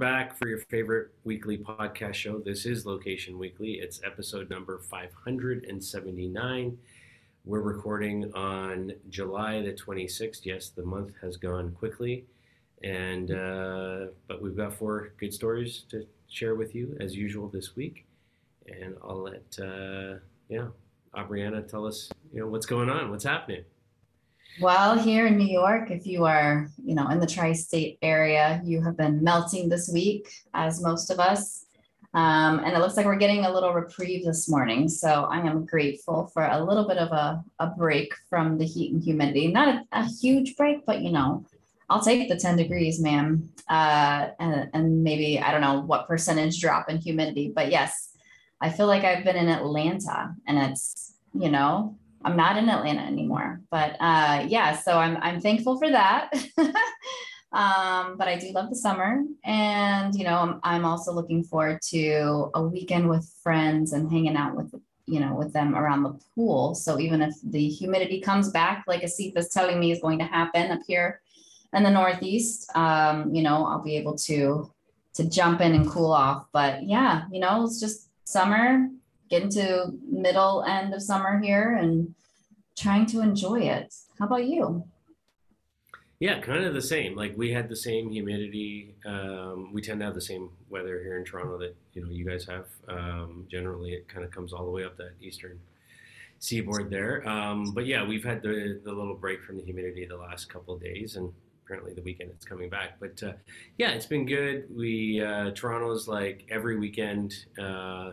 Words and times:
Back 0.00 0.34
for 0.34 0.48
your 0.48 0.56
favorite 0.56 1.10
weekly 1.24 1.58
podcast 1.58 2.14
show. 2.14 2.38
This 2.38 2.64
is 2.64 2.86
Location 2.86 3.38
Weekly. 3.38 3.72
It's 3.72 4.00
episode 4.02 4.48
number 4.48 4.78
579. 4.78 6.78
We're 7.44 7.60
recording 7.60 8.32
on 8.32 8.94
July 9.10 9.60
the 9.60 9.74
26th. 9.74 10.46
Yes, 10.46 10.70
the 10.70 10.84
month 10.84 11.12
has 11.20 11.36
gone 11.36 11.72
quickly, 11.72 12.24
and 12.82 13.30
uh, 13.30 14.06
but 14.26 14.40
we've 14.40 14.56
got 14.56 14.72
four 14.72 15.12
good 15.20 15.34
stories 15.34 15.84
to 15.90 16.06
share 16.30 16.54
with 16.54 16.74
you 16.74 16.96
as 16.98 17.14
usual 17.14 17.48
this 17.48 17.76
week. 17.76 18.06
And 18.66 18.96
I'll 19.04 19.20
let 19.20 19.58
uh, 19.62 20.14
yeah, 20.48 20.68
Aubriana 21.14 21.68
tell 21.68 21.86
us 21.86 22.08
you 22.32 22.40
know 22.40 22.46
what's 22.46 22.64
going 22.64 22.88
on, 22.88 23.10
what's 23.10 23.24
happening. 23.24 23.64
Well, 24.58 24.98
here 24.98 25.26
in 25.26 25.38
New 25.38 25.46
York, 25.46 25.90
if 25.90 26.06
you 26.06 26.24
are, 26.24 26.68
you 26.84 26.94
know, 26.94 27.08
in 27.08 27.20
the 27.20 27.26
tri-state 27.26 27.98
area, 28.02 28.60
you 28.64 28.82
have 28.82 28.96
been 28.96 29.22
melting 29.22 29.68
this 29.68 29.88
week, 29.92 30.28
as 30.52 30.82
most 30.82 31.10
of 31.10 31.20
us. 31.20 31.64
Um, 32.12 32.58
and 32.58 32.74
it 32.74 32.80
looks 32.80 32.96
like 32.96 33.06
we're 33.06 33.14
getting 33.16 33.44
a 33.44 33.52
little 33.52 33.72
reprieve 33.72 34.24
this 34.24 34.48
morning. 34.48 34.88
So 34.88 35.28
I 35.30 35.38
am 35.38 35.64
grateful 35.64 36.26
for 36.34 36.44
a 36.44 36.62
little 36.62 36.86
bit 36.88 36.98
of 36.98 37.12
a, 37.12 37.42
a 37.60 37.68
break 37.68 38.12
from 38.28 38.58
the 38.58 38.64
heat 38.64 38.92
and 38.92 39.02
humidity. 39.02 39.46
Not 39.46 39.68
a, 39.68 39.84
a 39.92 40.04
huge 40.04 40.56
break, 40.56 40.84
but 40.84 41.02
you 41.02 41.12
know, 41.12 41.46
I'll 41.88 42.02
take 42.02 42.28
the 42.28 42.36
10 42.36 42.56
degrees, 42.56 43.00
ma'am. 43.00 43.48
Uh, 43.68 44.28
and, 44.40 44.70
and 44.72 45.04
maybe, 45.04 45.40
I 45.40 45.52
don't 45.52 45.60
know 45.60 45.80
what 45.80 46.08
percentage 46.08 46.60
drop 46.60 46.90
in 46.90 46.98
humidity, 46.98 47.52
but 47.54 47.70
yes, 47.70 48.10
I 48.60 48.70
feel 48.70 48.86
like 48.86 49.04
I've 49.04 49.24
been 49.24 49.36
in 49.36 49.48
Atlanta 49.48 50.34
and 50.46 50.58
it's, 50.58 51.14
you 51.32 51.48
know, 51.50 51.96
I'm 52.24 52.36
not 52.36 52.56
in 52.56 52.68
Atlanta 52.68 53.02
anymore, 53.02 53.62
but 53.70 53.96
uh, 54.00 54.44
yeah, 54.46 54.76
so 54.76 54.98
I'm 54.98 55.16
I'm 55.18 55.40
thankful 55.40 55.78
for 55.78 55.90
that. 55.90 56.30
um, 57.52 58.16
but 58.18 58.28
I 58.28 58.36
do 58.38 58.52
love 58.52 58.68
the 58.68 58.76
summer, 58.76 59.22
and 59.44 60.14
you 60.14 60.24
know, 60.24 60.36
I'm, 60.36 60.60
I'm 60.62 60.84
also 60.84 61.12
looking 61.12 61.42
forward 61.42 61.80
to 61.90 62.50
a 62.54 62.62
weekend 62.62 63.08
with 63.08 63.30
friends 63.42 63.92
and 63.92 64.10
hanging 64.10 64.36
out 64.36 64.54
with 64.54 64.74
you 65.06 65.20
know 65.20 65.34
with 65.34 65.52
them 65.52 65.74
around 65.74 66.02
the 66.02 66.18
pool. 66.34 66.74
So 66.74 67.00
even 67.00 67.22
if 67.22 67.34
the 67.42 67.68
humidity 67.68 68.20
comes 68.20 68.50
back, 68.50 68.84
like 68.86 69.02
Asif 69.02 69.36
is 69.36 69.48
telling 69.48 69.80
me 69.80 69.92
is 69.92 70.00
going 70.00 70.18
to 70.18 70.26
happen 70.26 70.70
up 70.70 70.80
here 70.86 71.22
in 71.72 71.82
the 71.82 71.90
Northeast, 71.90 72.70
um, 72.76 73.34
you 73.34 73.42
know, 73.42 73.64
I'll 73.64 73.82
be 73.82 73.96
able 73.96 74.16
to 74.18 74.70
to 75.14 75.28
jump 75.28 75.60
in 75.60 75.74
and 75.74 75.88
cool 75.88 76.12
off. 76.12 76.46
But 76.52 76.82
yeah, 76.84 77.22
you 77.32 77.40
know, 77.40 77.64
it's 77.64 77.80
just 77.80 78.08
summer 78.24 78.88
getting 79.30 79.48
to 79.50 79.92
middle 80.10 80.64
end 80.64 80.92
of 80.92 81.02
summer 81.02 81.38
here 81.38 81.76
and 81.76 82.14
trying 82.76 83.06
to 83.06 83.20
enjoy 83.20 83.60
it. 83.60 83.94
How 84.18 84.26
about 84.26 84.44
you? 84.44 84.84
Yeah, 86.18 86.38
kind 86.40 86.64
of 86.64 86.74
the 86.74 86.82
same. 86.82 87.16
Like 87.16 87.32
we 87.36 87.50
had 87.50 87.70
the 87.70 87.76
same 87.76 88.10
humidity. 88.10 88.94
Um, 89.06 89.72
we 89.72 89.80
tend 89.80 90.00
to 90.00 90.06
have 90.06 90.14
the 90.14 90.20
same 90.20 90.50
weather 90.68 91.00
here 91.00 91.16
in 91.16 91.24
Toronto 91.24 91.56
that 91.58 91.74
you 91.94 92.04
know 92.04 92.10
you 92.10 92.26
guys 92.26 92.44
have. 92.44 92.66
Um, 92.88 93.46
generally, 93.50 93.94
it 93.94 94.06
kind 94.06 94.24
of 94.24 94.30
comes 94.30 94.52
all 94.52 94.66
the 94.66 94.70
way 94.70 94.84
up 94.84 94.98
that 94.98 95.12
eastern 95.22 95.58
seaboard 96.38 96.90
there. 96.90 97.26
Um, 97.26 97.72
but 97.72 97.86
yeah, 97.86 98.06
we've 98.06 98.24
had 98.24 98.42
the 98.42 98.80
the 98.84 98.92
little 98.92 99.14
break 99.14 99.42
from 99.42 99.56
the 99.56 99.62
humidity 99.62 100.04
the 100.04 100.16
last 100.18 100.50
couple 100.50 100.76
days, 100.76 101.16
and 101.16 101.32
apparently 101.64 101.94
the 101.94 102.02
weekend 102.02 102.30
it's 102.32 102.44
coming 102.44 102.68
back. 102.68 103.00
But 103.00 103.22
uh, 103.22 103.32
yeah, 103.78 103.92
it's 103.92 104.06
been 104.06 104.26
good. 104.26 104.66
We 104.76 105.22
uh, 105.22 105.52
Toronto's 105.52 106.06
like 106.06 106.46
every 106.50 106.78
weekend. 106.78 107.46
Uh, 107.58 108.10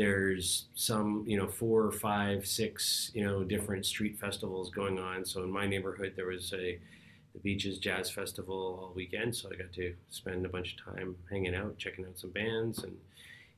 there's 0.00 0.64
some, 0.74 1.24
you 1.26 1.36
know, 1.36 1.46
four 1.46 1.84
or 1.84 1.92
five, 1.92 2.46
six, 2.46 3.10
you 3.12 3.22
know, 3.22 3.44
different 3.44 3.84
street 3.84 4.18
festivals 4.18 4.70
going 4.70 4.98
on. 4.98 5.26
So 5.26 5.42
in 5.42 5.52
my 5.52 5.66
neighborhood, 5.66 6.14
there 6.16 6.28
was 6.28 6.54
a 6.54 6.78
the 7.34 7.38
Beaches 7.40 7.78
Jazz 7.78 8.10
Festival 8.10 8.56
all 8.56 8.92
weekend, 8.94 9.36
so 9.36 9.50
I 9.52 9.56
got 9.56 9.72
to 9.74 9.94
spend 10.08 10.46
a 10.46 10.48
bunch 10.48 10.74
of 10.74 10.94
time 10.94 11.16
hanging 11.30 11.54
out, 11.54 11.76
checking 11.76 12.06
out 12.06 12.18
some 12.18 12.30
bands, 12.30 12.82
and 12.82 12.96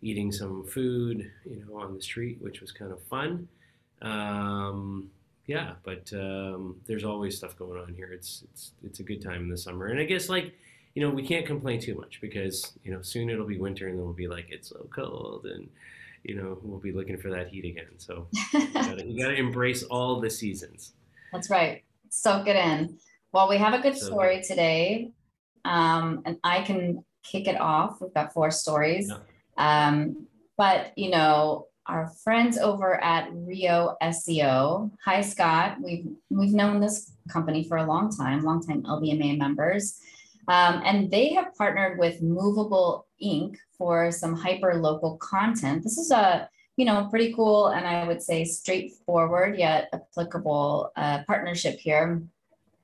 eating 0.02 0.32
some 0.32 0.66
food, 0.66 1.30
you 1.48 1.64
know, 1.64 1.78
on 1.78 1.94
the 1.94 2.02
street, 2.02 2.38
which 2.40 2.60
was 2.60 2.72
kind 2.72 2.90
of 2.90 3.00
fun. 3.04 3.46
Um, 4.02 5.10
yeah, 5.46 5.74
but 5.84 6.12
um, 6.12 6.76
there's 6.86 7.04
always 7.04 7.36
stuff 7.36 7.56
going 7.56 7.80
on 7.80 7.94
here. 7.94 8.10
It's 8.12 8.42
it's 8.50 8.72
it's 8.82 8.98
a 8.98 9.04
good 9.04 9.22
time 9.22 9.42
in 9.42 9.48
the 9.48 9.56
summer, 9.56 9.86
and 9.86 10.00
I 10.00 10.04
guess 10.04 10.28
like 10.28 10.52
you 10.94 11.02
know 11.02 11.10
we 11.10 11.24
can't 11.24 11.46
complain 11.46 11.80
too 11.80 11.94
much 11.94 12.20
because 12.20 12.72
you 12.82 12.92
know 12.92 13.00
soon 13.00 13.30
it'll 13.30 13.46
be 13.46 13.58
winter 13.58 13.86
and 13.86 13.96
then 13.96 14.04
we'll 14.04 14.12
be 14.12 14.28
like 14.28 14.48
it's 14.50 14.70
so 14.70 14.86
cold 14.90 15.46
and 15.46 15.68
you 16.24 16.36
know, 16.36 16.58
we'll 16.62 16.80
be 16.80 16.92
looking 16.92 17.18
for 17.18 17.30
that 17.30 17.48
heat 17.48 17.64
again. 17.64 17.98
So 17.98 18.28
you 18.52 19.22
got 19.22 19.28
to 19.28 19.34
embrace 19.34 19.82
all 19.84 20.20
the 20.20 20.30
seasons. 20.30 20.94
That's 21.32 21.50
right. 21.50 21.84
Soak 22.10 22.46
it 22.46 22.56
in. 22.56 22.98
Well, 23.32 23.48
we 23.48 23.56
have 23.58 23.74
a 23.74 23.80
good 23.80 23.96
so, 23.96 24.06
story 24.06 24.42
today, 24.42 25.12
um, 25.64 26.22
and 26.26 26.36
I 26.44 26.62
can 26.62 27.04
kick 27.22 27.48
it 27.48 27.58
off. 27.60 28.00
We've 28.00 28.12
got 28.12 28.32
four 28.32 28.50
stories. 28.50 29.10
Yeah. 29.10 29.88
Um, 29.88 30.26
but, 30.58 30.92
you 30.96 31.10
know, 31.10 31.68
our 31.86 32.12
friends 32.22 32.58
over 32.58 33.02
at 33.02 33.28
Rio 33.32 33.96
SEO. 34.02 34.90
Hi, 35.04 35.20
Scott. 35.20 35.78
We've 35.82 36.06
we've 36.30 36.52
known 36.52 36.80
this 36.80 37.12
company 37.28 37.64
for 37.64 37.78
a 37.78 37.86
long 37.86 38.14
time, 38.14 38.44
long 38.44 38.64
time 38.64 38.82
LBMA 38.82 39.38
members. 39.38 39.98
Um, 40.48 40.82
and 40.84 41.10
they 41.10 41.32
have 41.34 41.54
partnered 41.54 41.98
with 41.98 42.22
Movable 42.22 43.06
Ink 43.20 43.58
for 43.82 44.12
some 44.12 44.36
hyper 44.36 44.74
local 44.76 45.16
content. 45.16 45.82
This 45.82 45.98
is 45.98 46.12
a 46.12 46.48
you 46.76 46.84
know 46.84 47.08
pretty 47.10 47.34
cool 47.34 47.66
and 47.74 47.84
I 47.84 48.06
would 48.06 48.22
say 48.22 48.44
straightforward 48.44 49.58
yet 49.58 49.88
applicable 49.92 50.92
uh, 50.94 51.24
partnership 51.26 51.80
here. 51.80 52.22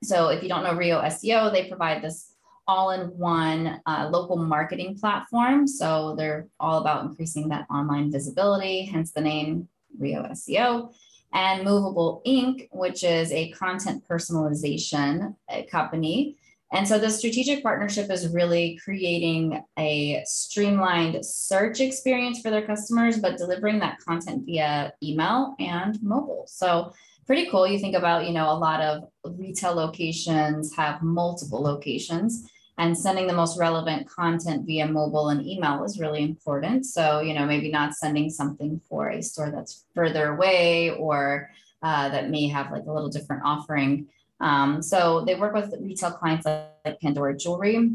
So 0.03 0.27
if 0.27 0.43
you 0.43 0.49
don't 0.49 0.65
know 0.65 0.75
Rio 0.75 1.01
SEO, 1.01 1.53
they 1.53 1.69
provide 1.69 2.01
this 2.01 2.33
all-in-one 2.67 3.79
uh, 3.85 4.09
local 4.11 4.35
marketing 4.35 4.97
platform. 4.99 5.67
So 5.67 6.15
they're 6.17 6.47
all 6.59 6.79
about 6.81 7.05
increasing 7.05 7.47
that 7.49 7.65
online 7.71 8.11
visibility, 8.11 8.83
hence 8.83 9.11
the 9.11 9.21
name 9.21 9.69
Rio 9.97 10.23
SEO. 10.23 10.93
And 11.33 11.63
Movable 11.63 12.21
Ink, 12.25 12.67
which 12.71 13.05
is 13.05 13.31
a 13.31 13.51
content 13.51 14.03
personalization 14.05 15.35
uh, 15.49 15.61
company 15.71 16.35
and 16.71 16.87
so 16.87 16.99
the 16.99 17.09
strategic 17.09 17.63
partnership 17.63 18.11
is 18.11 18.27
really 18.27 18.79
creating 18.83 19.63
a 19.77 20.21
streamlined 20.25 21.25
search 21.25 21.79
experience 21.79 22.41
for 22.41 22.51
their 22.51 22.65
customers, 22.65 23.17
but 23.17 23.37
delivering 23.37 23.79
that 23.79 23.99
content 23.99 24.45
via 24.45 24.93
email 25.01 25.55
and 25.59 26.01
mobile. 26.03 26.45
So 26.47 26.93
pretty 27.25 27.49
cool. 27.49 27.67
You 27.67 27.79
think 27.79 27.95
about, 27.95 28.27
you 28.27 28.33
know, 28.33 28.51
a 28.51 28.53
lot 28.53 28.81
of 28.81 29.09
retail 29.37 29.73
locations 29.73 30.75
have 30.75 31.01
multiple 31.01 31.61
locations 31.61 32.47
and 32.77 32.97
sending 32.97 33.27
the 33.27 33.33
most 33.33 33.59
relevant 33.59 34.07
content 34.07 34.65
via 34.65 34.87
mobile 34.87 35.29
and 35.29 35.45
email 35.45 35.83
is 35.83 35.99
really 35.99 36.23
important. 36.23 36.85
So, 36.85 37.19
you 37.19 37.33
know, 37.33 37.45
maybe 37.45 37.69
not 37.69 37.93
sending 37.93 38.29
something 38.29 38.79
for 38.87 39.09
a 39.09 39.21
store 39.21 39.51
that's 39.51 39.85
further 39.93 40.33
away 40.33 40.91
or 40.91 41.49
uh, 41.81 42.09
that 42.09 42.29
may 42.29 42.47
have 42.47 42.71
like 42.71 42.85
a 42.85 42.91
little 42.91 43.09
different 43.09 43.41
offering 43.43 44.07
um, 44.39 44.81
so 44.81 45.23
they 45.25 45.35
work 45.35 45.53
with 45.53 45.73
retail 45.79 46.11
clients 46.11 46.45
like 46.45 46.99
Pandora 47.01 47.35
Jewelry. 47.35 47.91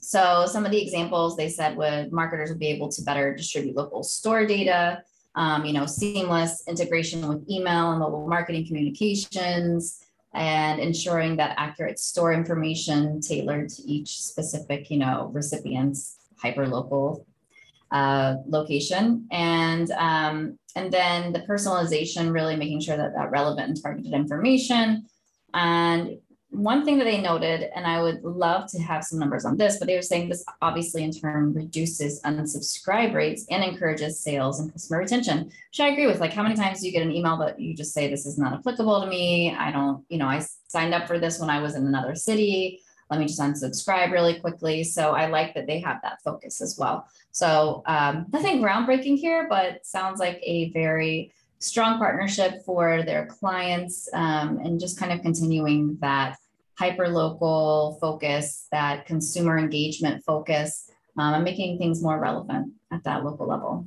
So 0.00 0.46
some 0.46 0.64
of 0.64 0.70
the 0.70 0.82
examples 0.82 1.36
they 1.36 1.48
said 1.48 1.76
would 1.76 2.12
marketers 2.12 2.50
would 2.50 2.58
be 2.58 2.68
able 2.68 2.88
to 2.90 3.02
better 3.02 3.34
distribute 3.34 3.76
local 3.76 4.02
store 4.02 4.46
data, 4.46 5.02
um, 5.34 5.64
you 5.64 5.72
know, 5.72 5.86
seamless 5.86 6.64
integration 6.66 7.28
with 7.28 7.48
email 7.50 7.90
and 7.90 8.00
mobile 8.00 8.26
marketing 8.26 8.66
communications, 8.66 10.04
and 10.32 10.80
ensuring 10.80 11.36
that 11.36 11.54
accurate 11.58 11.98
store 11.98 12.32
information 12.32 13.20
tailored 13.20 13.68
to 13.68 13.82
each 13.82 14.22
specific, 14.22 14.90
you 14.90 14.98
know, 14.98 15.30
recipient's 15.32 16.16
hyperlocal 16.42 17.24
uh, 17.90 18.36
location, 18.46 19.26
and 19.32 19.90
um, 19.92 20.58
and 20.76 20.92
then 20.92 21.32
the 21.32 21.40
personalization, 21.40 22.32
really 22.32 22.56
making 22.56 22.80
sure 22.80 22.96
that 22.96 23.12
that 23.14 23.30
relevant 23.30 23.68
and 23.68 23.82
targeted 23.82 24.12
information 24.12 25.04
and 25.54 26.18
one 26.50 26.84
thing 26.84 26.98
that 26.98 27.04
they 27.04 27.20
noted, 27.20 27.70
and 27.76 27.86
I 27.86 28.02
would 28.02 28.22
love 28.24 28.68
to 28.72 28.78
have 28.80 29.04
some 29.04 29.20
numbers 29.20 29.44
on 29.44 29.56
this, 29.56 29.78
but 29.78 29.86
they 29.86 29.94
were 29.94 30.02
saying 30.02 30.28
this 30.28 30.44
obviously 30.60 31.04
in 31.04 31.12
turn 31.12 31.54
reduces 31.54 32.20
unsubscribe 32.22 33.14
rates 33.14 33.46
and 33.50 33.62
encourages 33.62 34.18
sales 34.18 34.58
and 34.58 34.72
customer 34.72 34.98
retention, 34.98 35.44
which 35.44 35.80
I 35.80 35.88
agree 35.88 36.08
with. 36.08 36.18
Like, 36.18 36.32
how 36.32 36.42
many 36.42 36.56
times 36.56 36.80
do 36.80 36.86
you 36.86 36.92
get 36.92 37.02
an 37.02 37.12
email 37.12 37.36
that 37.38 37.60
you 37.60 37.74
just 37.74 37.94
say, 37.94 38.10
This 38.10 38.26
is 38.26 38.36
not 38.36 38.52
applicable 38.52 39.00
to 39.00 39.06
me? 39.06 39.54
I 39.54 39.70
don't, 39.70 40.04
you 40.08 40.18
know, 40.18 40.26
I 40.26 40.44
signed 40.66 40.92
up 40.92 41.06
for 41.06 41.20
this 41.20 41.38
when 41.38 41.50
I 41.50 41.60
was 41.60 41.76
in 41.76 41.86
another 41.86 42.16
city. 42.16 42.80
Let 43.10 43.20
me 43.20 43.26
just 43.26 43.40
unsubscribe 43.40 44.10
really 44.10 44.38
quickly. 44.40 44.82
So 44.82 45.12
I 45.12 45.26
like 45.26 45.54
that 45.54 45.66
they 45.66 45.80
have 45.80 46.00
that 46.02 46.20
focus 46.22 46.60
as 46.60 46.76
well. 46.78 47.06
So 47.30 47.82
um, 47.86 48.26
nothing 48.32 48.60
groundbreaking 48.60 49.18
here, 49.18 49.46
but 49.48 49.86
sounds 49.86 50.18
like 50.18 50.40
a 50.42 50.70
very 50.70 51.32
strong 51.60 51.98
partnership 51.98 52.64
for 52.64 53.02
their 53.02 53.26
clients 53.26 54.08
um, 54.12 54.58
and 54.58 54.80
just 54.80 54.98
kind 54.98 55.12
of 55.12 55.22
continuing 55.22 55.96
that 56.00 56.36
hyper 56.78 57.08
local 57.08 57.98
focus, 58.00 58.66
that 58.72 59.06
consumer 59.06 59.58
engagement 59.58 60.24
focus, 60.24 60.90
um, 61.18 61.34
and 61.34 61.44
making 61.44 61.78
things 61.78 62.02
more 62.02 62.18
relevant 62.18 62.72
at 62.90 63.04
that 63.04 63.22
local 63.24 63.46
level. 63.46 63.86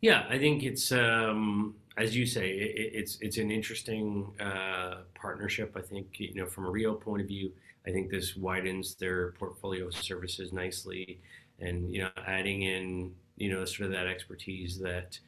Yeah, 0.00 0.26
I 0.28 0.38
think 0.38 0.64
it's 0.64 0.90
um, 0.92 1.76
as 1.96 2.16
you 2.16 2.26
say, 2.26 2.50
it, 2.50 2.90
it's 2.94 3.18
it's 3.20 3.36
an 3.36 3.50
interesting 3.50 4.32
uh, 4.40 5.02
partnership. 5.14 5.76
I 5.76 5.82
think 5.82 6.18
you 6.18 6.34
know 6.34 6.46
from 6.46 6.66
a 6.66 6.70
Rio 6.70 6.94
point 6.94 7.22
of 7.22 7.28
view, 7.28 7.52
I 7.86 7.90
think 7.90 8.10
this 8.10 8.36
widens 8.36 8.94
their 8.94 9.32
portfolio 9.32 9.86
of 9.86 9.94
services 9.94 10.52
nicely, 10.52 11.20
and 11.60 11.92
you 11.92 12.00
know, 12.02 12.10
adding 12.26 12.62
in 12.62 13.14
you 13.36 13.50
know 13.50 13.64
sort 13.64 13.86
of 13.86 13.92
that 13.92 14.06
expertise 14.06 14.78
that 14.78 15.18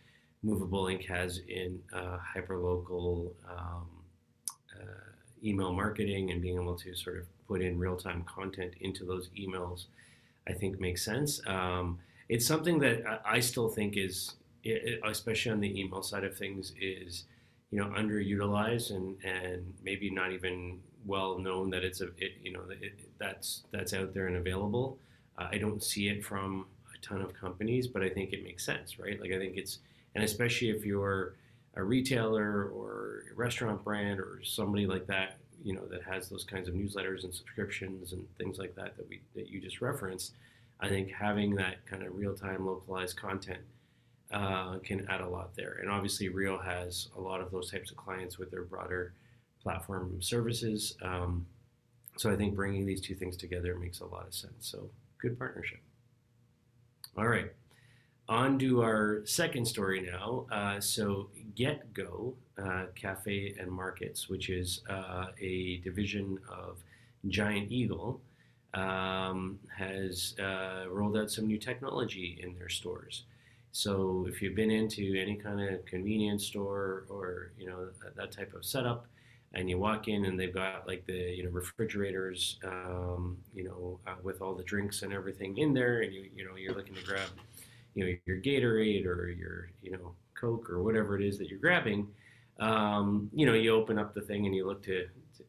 Movable 0.42 0.88
Ink 0.88 1.04
has 1.06 1.40
in 1.48 1.80
uh, 1.92 2.18
hyperlocal 2.36 3.30
um, 3.48 3.86
uh, 4.74 5.12
email 5.44 5.72
marketing 5.72 6.30
and 6.30 6.42
being 6.42 6.60
able 6.60 6.76
to 6.76 6.94
sort 6.94 7.18
of 7.18 7.26
put 7.46 7.62
in 7.62 7.78
real 7.78 7.96
time 7.96 8.24
content 8.24 8.74
into 8.80 9.04
those 9.04 9.28
emails, 9.38 9.84
I 10.48 10.52
think 10.52 10.80
makes 10.80 11.04
sense. 11.04 11.40
Um, 11.46 11.98
it's 12.28 12.46
something 12.46 12.78
that 12.80 13.22
I, 13.24 13.40
still 13.40 13.68
think 13.68 13.96
is, 13.96 14.34
especially 15.04 15.52
on 15.52 15.60
the 15.60 15.80
email 15.80 16.02
side 16.02 16.24
of 16.24 16.36
things, 16.36 16.72
is 16.80 17.24
you 17.70 17.78
know 17.78 17.88
underutilized 17.88 18.90
and 18.90 19.16
and 19.24 19.74
maybe 19.82 20.10
not 20.10 20.32
even 20.32 20.80
well 21.04 21.38
known 21.38 21.70
that 21.70 21.84
it's 21.84 22.00
a 22.00 22.06
it, 22.18 22.32
you 22.42 22.52
know 22.52 22.62
it, 22.70 22.92
that's 23.18 23.64
that's 23.70 23.92
out 23.92 24.14
there 24.14 24.26
and 24.28 24.36
available. 24.36 24.98
Uh, 25.38 25.48
I 25.52 25.58
don't 25.58 25.82
see 25.82 26.08
it 26.08 26.24
from 26.24 26.66
a 26.94 26.98
ton 27.06 27.20
of 27.20 27.34
companies, 27.34 27.86
but 27.86 28.02
I 28.02 28.08
think 28.08 28.32
it 28.32 28.42
makes 28.44 28.64
sense, 28.64 28.98
right? 28.98 29.20
Like 29.20 29.32
I 29.32 29.38
think 29.38 29.56
it's 29.56 29.78
and 30.14 30.24
especially 30.24 30.70
if 30.70 30.84
you're 30.84 31.34
a 31.74 31.82
retailer 31.82 32.64
or 32.64 33.24
a 33.30 33.34
restaurant 33.34 33.82
brand 33.82 34.20
or 34.20 34.40
somebody 34.42 34.86
like 34.86 35.06
that, 35.06 35.38
you 35.62 35.74
know, 35.74 35.86
that 35.86 36.02
has 36.02 36.28
those 36.28 36.44
kinds 36.44 36.68
of 36.68 36.74
newsletters 36.74 37.24
and 37.24 37.34
subscriptions 37.34 38.12
and 38.12 38.26
things 38.36 38.58
like 38.58 38.74
that 38.74 38.96
that 38.96 39.08
we 39.08 39.20
that 39.34 39.48
you 39.48 39.60
just 39.60 39.80
referenced, 39.80 40.34
I 40.80 40.88
think 40.88 41.10
having 41.10 41.54
that 41.56 41.86
kind 41.86 42.02
of 42.02 42.14
real-time 42.14 42.66
localized 42.66 43.16
content 43.16 43.60
uh, 44.32 44.78
can 44.78 45.06
add 45.08 45.20
a 45.20 45.28
lot 45.28 45.54
there. 45.54 45.78
And 45.80 45.90
obviously, 45.90 46.28
Rio 46.28 46.58
has 46.58 47.08
a 47.16 47.20
lot 47.20 47.40
of 47.40 47.50
those 47.50 47.70
types 47.70 47.90
of 47.90 47.96
clients 47.96 48.38
with 48.38 48.50
their 48.50 48.64
broader 48.64 49.14
platform 49.62 50.20
services. 50.20 50.96
Um, 51.02 51.46
so 52.16 52.30
I 52.30 52.36
think 52.36 52.54
bringing 52.54 52.84
these 52.84 53.00
two 53.00 53.14
things 53.14 53.36
together 53.36 53.78
makes 53.78 54.00
a 54.00 54.06
lot 54.06 54.26
of 54.26 54.34
sense. 54.34 54.54
So 54.58 54.90
good 55.18 55.38
partnership. 55.38 55.80
All 57.16 57.28
right. 57.28 57.52
On 58.32 58.58
to 58.60 58.80
our 58.80 59.20
second 59.26 59.66
story 59.66 60.00
now. 60.00 60.46
Uh, 60.50 60.80
so 60.80 61.28
GetGo 61.54 62.32
uh, 62.56 62.86
Cafe 62.94 63.54
and 63.60 63.70
Markets, 63.70 64.30
which 64.30 64.48
is 64.48 64.80
uh, 64.88 65.26
a 65.38 65.82
division 65.84 66.38
of 66.48 66.78
Giant 67.28 67.70
Eagle, 67.70 68.22
um, 68.72 69.58
has 69.76 70.34
uh, 70.40 70.84
rolled 70.88 71.18
out 71.18 71.30
some 71.30 71.46
new 71.46 71.58
technology 71.58 72.40
in 72.42 72.54
their 72.54 72.70
stores. 72.70 73.24
So 73.70 74.24
if 74.26 74.40
you've 74.40 74.56
been 74.56 74.70
into 74.70 75.14
any 75.14 75.36
kind 75.36 75.60
of 75.60 75.84
convenience 75.84 76.46
store 76.46 77.04
or 77.10 77.52
you 77.58 77.66
know 77.66 77.88
that 78.16 78.32
type 78.32 78.54
of 78.54 78.64
setup, 78.64 79.08
and 79.52 79.68
you 79.68 79.78
walk 79.78 80.08
in 80.08 80.24
and 80.24 80.40
they've 80.40 80.54
got 80.54 80.86
like 80.86 81.04
the 81.04 81.34
you 81.36 81.44
know 81.44 81.50
refrigerators, 81.50 82.58
um, 82.64 83.36
you 83.54 83.64
know, 83.64 84.00
uh, 84.06 84.14
with 84.22 84.40
all 84.40 84.54
the 84.54 84.64
drinks 84.64 85.02
and 85.02 85.12
everything 85.12 85.58
in 85.58 85.74
there, 85.74 86.00
and 86.00 86.14
you 86.14 86.30
you 86.34 86.46
know 86.46 86.56
you're 86.56 86.74
looking 86.74 86.94
to 86.94 87.04
grab, 87.04 87.28
you 87.94 88.04
know, 88.04 88.12
your 88.26 88.40
Gatorade 88.40 89.06
or 89.06 89.28
your 89.28 89.70
you 89.82 89.92
know 89.92 90.14
Coke 90.34 90.70
or 90.70 90.82
whatever 90.82 91.16
it 91.18 91.24
is 91.24 91.38
that 91.38 91.48
you're 91.48 91.58
grabbing. 91.58 92.08
Um, 92.60 93.30
you 93.34 93.46
know, 93.46 93.54
you 93.54 93.74
open 93.74 93.98
up 93.98 94.14
the 94.14 94.20
thing 94.20 94.46
and 94.46 94.54
you 94.54 94.66
look 94.66 94.82
to, 94.84 95.06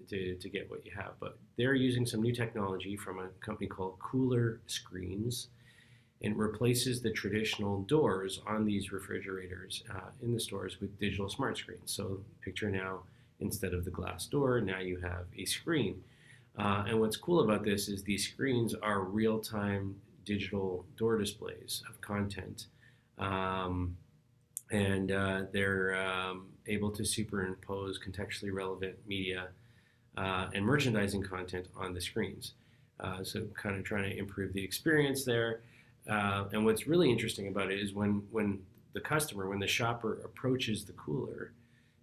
to 0.09 0.35
to 0.35 0.49
get 0.49 0.69
what 0.69 0.85
you 0.85 0.91
have. 0.95 1.13
But 1.19 1.37
they're 1.57 1.75
using 1.75 2.05
some 2.05 2.21
new 2.21 2.33
technology 2.33 2.95
from 2.95 3.19
a 3.19 3.27
company 3.45 3.67
called 3.67 3.99
Cooler 3.99 4.61
Screens. 4.67 5.49
And 6.25 6.37
replaces 6.37 7.01
the 7.01 7.11
traditional 7.11 7.81
doors 7.81 8.39
on 8.47 8.63
these 8.63 8.93
refrigerators 8.93 9.83
uh, 9.93 10.09
in 10.21 10.33
the 10.33 10.39
stores 10.39 10.79
with 10.79 10.97
digital 10.97 11.27
smart 11.27 11.57
screens. 11.57 11.91
So 11.91 12.21
picture 12.41 12.69
now 12.71 13.01
instead 13.41 13.73
of 13.73 13.83
the 13.83 13.91
glass 13.91 14.25
door, 14.27 14.61
now 14.61 14.79
you 14.79 15.01
have 15.01 15.25
a 15.37 15.43
screen. 15.43 16.01
Uh, 16.57 16.85
and 16.87 17.01
what's 17.01 17.17
cool 17.17 17.41
about 17.41 17.65
this 17.65 17.89
is 17.89 18.03
these 18.03 18.25
screens 18.25 18.73
are 18.73 19.01
real-time 19.01 19.95
digital 20.25 20.85
door 20.97 21.17
displays 21.17 21.83
of 21.89 21.99
content. 22.01 22.67
Um, 23.17 23.97
and 24.71 25.11
uh, 25.11 25.43
they're 25.51 25.95
um, 25.95 26.47
able 26.67 26.89
to 26.91 27.03
superimpose 27.03 27.99
contextually 27.99 28.51
relevant 28.51 28.95
media 29.07 29.49
uh, 30.17 30.47
and 30.53 30.65
merchandising 30.65 31.23
content 31.23 31.67
on 31.75 31.93
the 31.93 32.01
screens. 32.01 32.53
Uh, 32.99 33.23
so 33.23 33.45
kind 33.53 33.75
of 33.75 33.83
trying 33.83 34.09
to 34.09 34.17
improve 34.17 34.53
the 34.53 34.63
experience 34.63 35.23
there. 35.23 35.61
Uh, 36.09 36.45
and 36.53 36.65
what's 36.65 36.87
really 36.87 37.09
interesting 37.09 37.47
about 37.47 37.71
it 37.71 37.79
is 37.79 37.93
when, 37.93 38.23
when 38.31 38.59
the 38.93 38.99
customer, 38.99 39.49
when 39.49 39.59
the 39.59 39.67
shopper 39.67 40.19
approaches 40.23 40.85
the 40.85 40.93
cooler, 40.93 41.51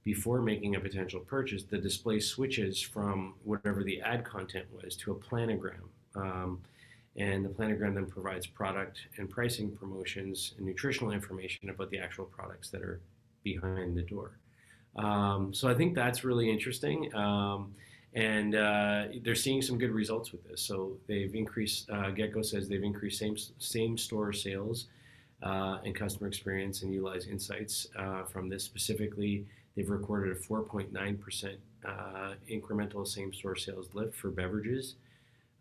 before 0.03 0.41
making 0.41 0.77
a 0.77 0.81
potential 0.81 1.21
purchase, 1.21 1.63
the 1.63 1.79
display 1.79 2.21
switches 2.21 2.81
from 2.81 3.35
whatever 3.45 3.85
the 3.85 4.01
ad 4.01 4.25
content 4.25 4.65
was 4.83 4.97
to 4.97 5.13
a 5.13 5.15
planogram. 5.15 5.85
Um, 6.15 6.61
and 7.21 7.45
the 7.45 7.49
planogram 7.49 7.95
then 7.95 8.07
provides 8.07 8.47
product 8.47 8.99
and 9.19 9.29
pricing 9.29 9.71
promotions 9.71 10.55
and 10.57 10.67
nutritional 10.67 11.13
information 11.13 11.69
about 11.69 11.91
the 11.91 11.99
actual 11.99 12.25
products 12.25 12.71
that 12.71 12.83
are 12.83 13.01
behind 13.45 13.97
the 13.97 14.03
door. 14.03 14.39
Um, 14.97 15.53
so 15.53 15.69
I 15.69 15.75
think 15.75 15.95
that's 15.95 16.25
really 16.25 16.51
interesting. 16.51 17.15
Um, 17.15 17.75
and 18.15 18.55
uh, 18.55 19.05
they're 19.23 19.35
seeing 19.35 19.63
some 19.63 19.79
good 19.79 19.93
results 19.93 20.33
with 20.33 20.43
this. 20.49 20.61
So 20.63 20.97
they've 21.07 21.35
increased, 21.35 21.89
uh, 21.91 22.11
GetGo 22.11 22.45
says 22.45 22.69
they've 22.69 22.83
increased 22.83 23.19
same, 23.19 23.37
same 23.59 23.97
store 23.97 24.33
sales 24.33 24.87
uh, 25.43 25.79
and 25.85 25.95
customer 25.95 26.27
experience 26.27 26.83
and 26.83 26.93
utilize 26.93 27.27
insights 27.27 27.87
uh, 27.97 28.25
from 28.25 28.49
this 28.49 28.65
specifically 28.65 29.47
They've 29.77 29.89
recorded 29.89 30.37
a 30.37 30.41
4.9% 30.41 31.57
uh, 31.87 32.35
incremental 32.51 33.07
same 33.07 33.33
store 33.33 33.57
sales 33.57 33.89
lift 33.95 34.15
for 34.15 34.31
beverages, 34.31 34.97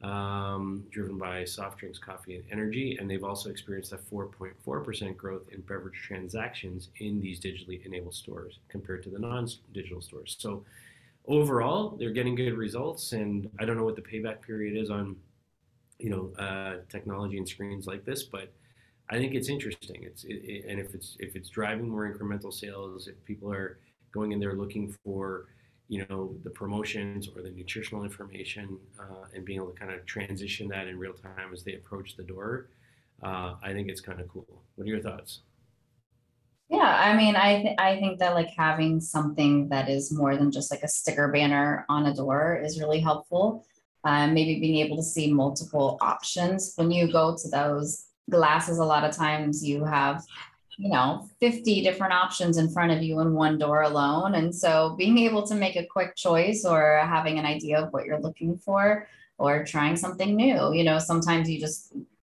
um, 0.01 0.85
driven 0.91 1.17
by 1.17 1.43
soft 1.43 1.79
drinks, 1.79 1.99
coffee, 1.99 2.35
and 2.35 2.43
energy. 2.51 2.97
And 2.99 3.09
they've 3.09 3.23
also 3.23 3.49
experienced 3.49 3.91
a 3.91 3.97
4.4% 3.97 5.17
growth 5.17 5.43
in 5.51 5.61
beverage 5.61 5.99
transactions 6.01 6.89
in 6.99 7.19
these 7.19 7.39
digitally 7.39 7.85
enabled 7.85 8.15
stores 8.15 8.59
compared 8.69 9.03
to 9.03 9.09
the 9.09 9.19
non 9.19 9.47
digital 9.73 10.01
stores. 10.01 10.37
So, 10.39 10.63
overall, 11.27 11.97
they're 11.99 12.11
getting 12.11 12.35
good 12.35 12.53
results. 12.53 13.11
And 13.11 13.49
I 13.59 13.65
don't 13.65 13.77
know 13.77 13.83
what 13.83 13.95
the 13.95 14.01
payback 14.01 14.41
period 14.41 14.81
is 14.81 14.89
on 14.89 15.15
you 15.99 16.09
know 16.09 16.43
uh, 16.43 16.77
technology 16.89 17.37
and 17.37 17.47
screens 17.47 17.85
like 17.85 18.06
this, 18.06 18.23
but 18.23 18.51
I 19.09 19.18
think 19.18 19.35
it's 19.35 19.49
interesting. 19.49 20.03
It's 20.03 20.23
it, 20.23 20.41
it, 20.44 20.65
and 20.68 20.79
if 20.79 20.95
it's 20.95 21.18
if 21.19 21.35
it's 21.35 21.49
driving 21.49 21.89
more 21.89 22.11
incremental 22.11 22.53
sales, 22.53 23.07
if 23.07 23.23
people 23.25 23.51
are 23.51 23.79
going 24.11 24.31
in 24.31 24.39
there 24.39 24.53
looking 24.53 24.95
for 25.03 25.47
you 25.89 26.05
know 26.07 26.35
the 26.43 26.49
promotions 26.51 27.27
or 27.35 27.41
the 27.41 27.49
nutritional 27.49 28.03
information 28.03 28.77
uh, 28.99 29.25
and 29.33 29.43
being 29.43 29.57
able 29.59 29.71
to 29.71 29.77
kind 29.77 29.91
of 29.91 30.05
transition 30.05 30.67
that 30.69 30.87
in 30.87 30.97
real 30.97 31.13
time 31.13 31.51
as 31.51 31.63
they 31.63 31.73
approach 31.73 32.15
the 32.15 32.23
door 32.23 32.69
uh, 33.23 33.55
i 33.63 33.73
think 33.73 33.89
it's 33.89 33.99
kind 33.99 34.21
of 34.21 34.27
cool. 34.29 34.63
What 34.75 34.85
are 34.85 34.87
your 34.87 35.01
thoughts? 35.01 35.41
Yeah 36.69 36.95
i 37.07 37.17
mean 37.17 37.35
i 37.35 37.61
th- 37.63 37.75
i 37.79 37.95
think 37.99 38.19
that 38.19 38.35
like 38.35 38.51
having 38.55 39.01
something 39.01 39.69
that 39.69 39.89
is 39.89 40.11
more 40.11 40.37
than 40.37 40.51
just 40.51 40.71
like 40.71 40.83
a 40.83 40.87
sticker 40.87 41.27
banner 41.31 41.85
on 41.89 42.05
a 42.05 42.13
door 42.13 42.61
is 42.63 42.79
really 42.79 42.99
helpful. 42.99 43.65
Um, 44.05 44.33
maybe 44.33 44.61
being 44.61 44.85
able 44.85 44.95
to 44.95 45.03
see 45.03 45.33
multiple 45.33 45.97
options. 45.99 46.71
When 46.77 46.89
you 46.89 47.11
go 47.11 47.35
to 47.35 47.49
those 47.49 48.05
glasses 48.29 48.77
a 48.77 48.85
lot 48.85 49.03
of 49.03 49.13
times 49.13 49.65
you 49.65 49.83
have 49.83 50.23
you 50.80 50.90
know 50.90 51.28
50 51.40 51.83
different 51.83 52.14
options 52.14 52.57
in 52.57 52.69
front 52.69 52.92
of 52.92 53.04
you 53.04 53.19
in 53.19 53.33
one 53.33 53.59
door 53.59 53.83
alone. 53.83 54.36
And 54.36 54.56
so 54.56 54.95
being 54.98 55.18
able 55.19 55.45
to 55.48 55.54
make 55.56 55.76
a 55.76 55.86
quick 55.86 56.16
choice 56.16 56.66
or 56.66 57.02
having 57.04 57.38
an 57.38 57.45
idea 57.45 57.80
of 57.80 57.92
what 57.94 58.06
you're 58.06 58.21
looking 58.21 58.57
for 58.57 59.07
or 59.38 59.64
trying 59.64 59.95
something 59.95 60.36
new 60.36 60.74
you 60.74 60.83
know 60.83 61.00
sometimes 61.00 61.50
you 61.50 61.59
just 61.59 61.94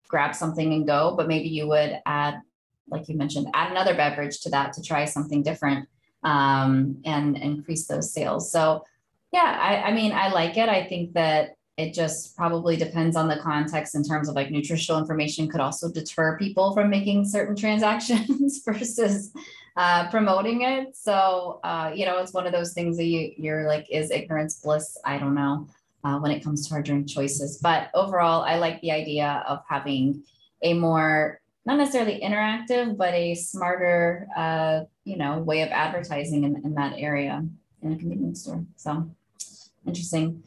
grab 0.09 0.35
something 0.35 0.73
and 0.73 0.87
go 0.87 1.15
but 1.17 1.29
maybe 1.29 1.49
you 1.49 1.69
would 1.69 2.01
add 2.07 2.41
like 2.89 3.09
you 3.09 3.17
mentioned 3.17 3.47
add 3.55 3.71
another 3.71 3.95
beverage 3.95 4.41
to 4.41 4.51
that 4.51 4.73
to 4.73 4.83
try 4.83 5.05
something 5.05 5.43
different 5.43 5.89
um, 6.25 6.97
and 7.05 7.37
increase 7.37 7.87
those 7.87 8.13
sales. 8.13 8.51
So 8.51 8.85
yeah 9.33 9.59
I, 9.61 9.91
I 9.91 9.95
mean 9.95 10.13
i 10.13 10.33
like 10.33 10.57
it. 10.57 10.69
I 10.69 10.85
think 10.87 11.13
that 11.15 11.57
it 11.77 11.93
just 11.93 12.37
probably 12.37 12.77
depends 12.77 13.17
on 13.17 13.27
the 13.27 13.39
context 13.39 13.95
in 13.95 14.05
terms 14.05 14.29
of 14.29 14.37
like 14.37 14.51
nutritional 14.51 15.01
information 15.01 15.49
could 15.49 15.61
also 15.61 15.91
deter 15.91 16.39
people 16.39 16.73
from 16.73 16.89
making 16.89 17.25
certain 17.25 17.57
transactions 17.65 18.63
versus 18.65 19.33
uh, 19.77 20.09
promoting 20.09 20.63
it. 20.63 20.97
So, 20.97 21.61
uh, 21.65 21.91
you 21.95 22.07
know, 22.07 22.19
it's 22.19 22.33
one 22.33 22.47
of 22.47 22.53
those 22.53 22.75
things 22.75 22.97
that 22.97 23.07
you, 23.07 23.33
you're 23.37 23.67
like, 23.67 23.87
is 23.91 24.11
ignorance 24.11 24.61
bliss? 24.61 24.97
I 25.05 25.19
don't 25.19 25.35
know 25.35 25.67
uh, 26.05 26.19
when 26.19 26.31
it 26.31 26.45
comes 26.45 26.69
to 26.69 26.75
our 26.75 26.83
drink 26.83 27.09
choices. 27.09 27.59
But 27.59 27.91
overall, 27.93 28.43
I 28.43 28.59
like 28.59 28.81
the 28.81 28.93
idea 28.93 29.45
of 29.49 29.63
having 29.69 30.23
a 30.63 30.75
more, 30.75 31.41
not 31.67 31.79
necessarily 31.79 32.21
interactive, 32.21 32.97
but 32.97 33.15
a 33.15 33.35
smarter, 33.35 34.29
uh, 34.37 34.83
you 35.05 35.17
know, 35.17 35.39
way 35.39 35.63
of 35.63 35.71
advertising 35.71 36.45
in, 36.45 36.57
in 36.65 36.75
that 36.75 36.95
area 36.97 37.45
in 37.83 37.93
a 37.93 37.97
convenience 37.97 38.43
store. 38.43 38.65
So 38.77 39.11
interesting. 39.87 40.43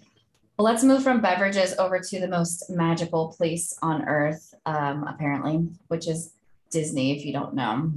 Well, 0.58 0.66
let's 0.66 0.84
move 0.84 1.04
from 1.04 1.22
beverages 1.22 1.76
over 1.78 2.00
to 2.00 2.20
the 2.20 2.28
most 2.28 2.70
magical 2.70 3.28
place 3.38 3.78
on 3.84 4.08
earth, 4.08 4.56
um, 4.66 5.04
apparently, 5.04 5.70
which 5.88 6.08
is 6.08 6.34
Disney. 6.72 7.16
If 7.16 7.24
you 7.24 7.32
don't 7.32 7.54
know, 7.54 7.92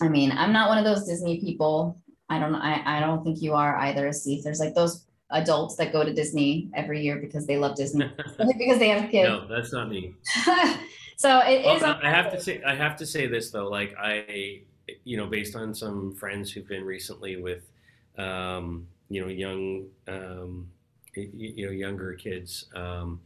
I 0.00 0.08
mean, 0.08 0.32
I'm 0.32 0.54
not 0.54 0.70
one 0.70 0.78
of 0.78 0.84
those 0.84 1.06
Disney 1.06 1.38
people. 1.38 2.00
I 2.30 2.38
don't. 2.38 2.54
I, 2.54 2.96
I 2.96 3.00
don't 3.00 3.22
think 3.22 3.42
you 3.42 3.52
are 3.52 3.76
either, 3.76 4.10
Steve. 4.12 4.42
There's 4.42 4.58
like 4.58 4.74
those 4.74 5.04
adults 5.32 5.76
that 5.76 5.92
go 5.92 6.02
to 6.02 6.14
Disney 6.14 6.70
every 6.74 7.02
year 7.02 7.16
because 7.16 7.46
they 7.46 7.58
love 7.58 7.76
Disney 7.76 8.10
because 8.38 8.78
they 8.78 8.88
have 8.88 9.10
kids. 9.10 9.28
No, 9.28 9.46
that's 9.46 9.72
not 9.74 9.90
me. 9.90 10.14
so 11.16 11.40
it 11.40 11.62
well, 11.62 11.76
is. 11.76 11.82
I 11.82 12.08
have 12.08 12.32
to 12.32 12.40
say, 12.40 12.62
I 12.62 12.74
have 12.74 12.96
to 12.96 13.06
say 13.06 13.26
this 13.26 13.50
though. 13.50 13.68
Like 13.68 13.94
I, 13.98 14.62
you 15.04 15.18
know, 15.18 15.26
based 15.26 15.56
on 15.56 15.74
some 15.74 16.14
friends 16.14 16.50
who've 16.50 16.66
been 16.66 16.84
recently 16.84 17.36
with, 17.36 17.70
um, 18.16 18.86
you 19.10 19.20
know, 19.20 19.28
young, 19.28 19.88
um, 20.08 20.68
you 21.14 21.66
know, 21.66 21.72
younger 21.72 22.14
kids. 22.14 22.66
Um, 22.74 23.20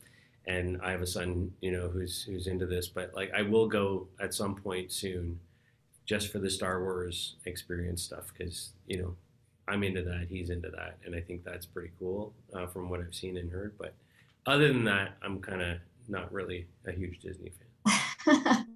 and 0.47 0.81
I 0.83 0.93
have 0.93 1.03
a 1.03 1.07
son, 1.07 1.53
you 1.61 1.73
know, 1.73 1.89
who's 1.89 2.23
who's 2.23 2.47
into 2.47 2.67
this. 2.67 2.89
But 2.89 3.13
like, 3.15 3.33
I 3.35 3.43
will 3.43 3.69
go 3.69 4.09
at 4.21 4.35
some 4.35 4.55
point 4.55 4.93
soon, 4.93 5.41
just 6.05 6.31
for 6.31 6.39
the 6.39 6.51
Star 6.51 6.81
Wars 6.83 7.37
experience 7.45 8.03
stuff, 8.03 8.33
because 8.33 8.73
you 8.87 8.99
know, 8.99 9.17
I'm 9.69 9.83
into 9.83 10.03
that, 10.03 10.27
he's 10.29 10.51
into 10.51 10.71
that, 10.71 10.99
and 11.05 11.15
I 11.15 11.21
think 11.21 11.45
that's 11.45 11.67
pretty 11.67 11.91
cool 11.99 12.33
uh, 12.55 12.67
from 12.67 12.89
what 12.89 13.01
I've 13.01 13.15
seen 13.15 13.37
and 13.37 13.51
heard. 13.51 13.75
But 13.79 13.95
other 14.47 14.69
than 14.69 14.85
that, 14.85 15.17
I'm 15.23 15.41
kind 15.41 15.63
of 15.63 15.79
not 16.09 16.33
really 16.33 16.67
a 16.87 16.93
huge 16.93 17.19
Disney 17.21 17.51
fan. 17.51 18.67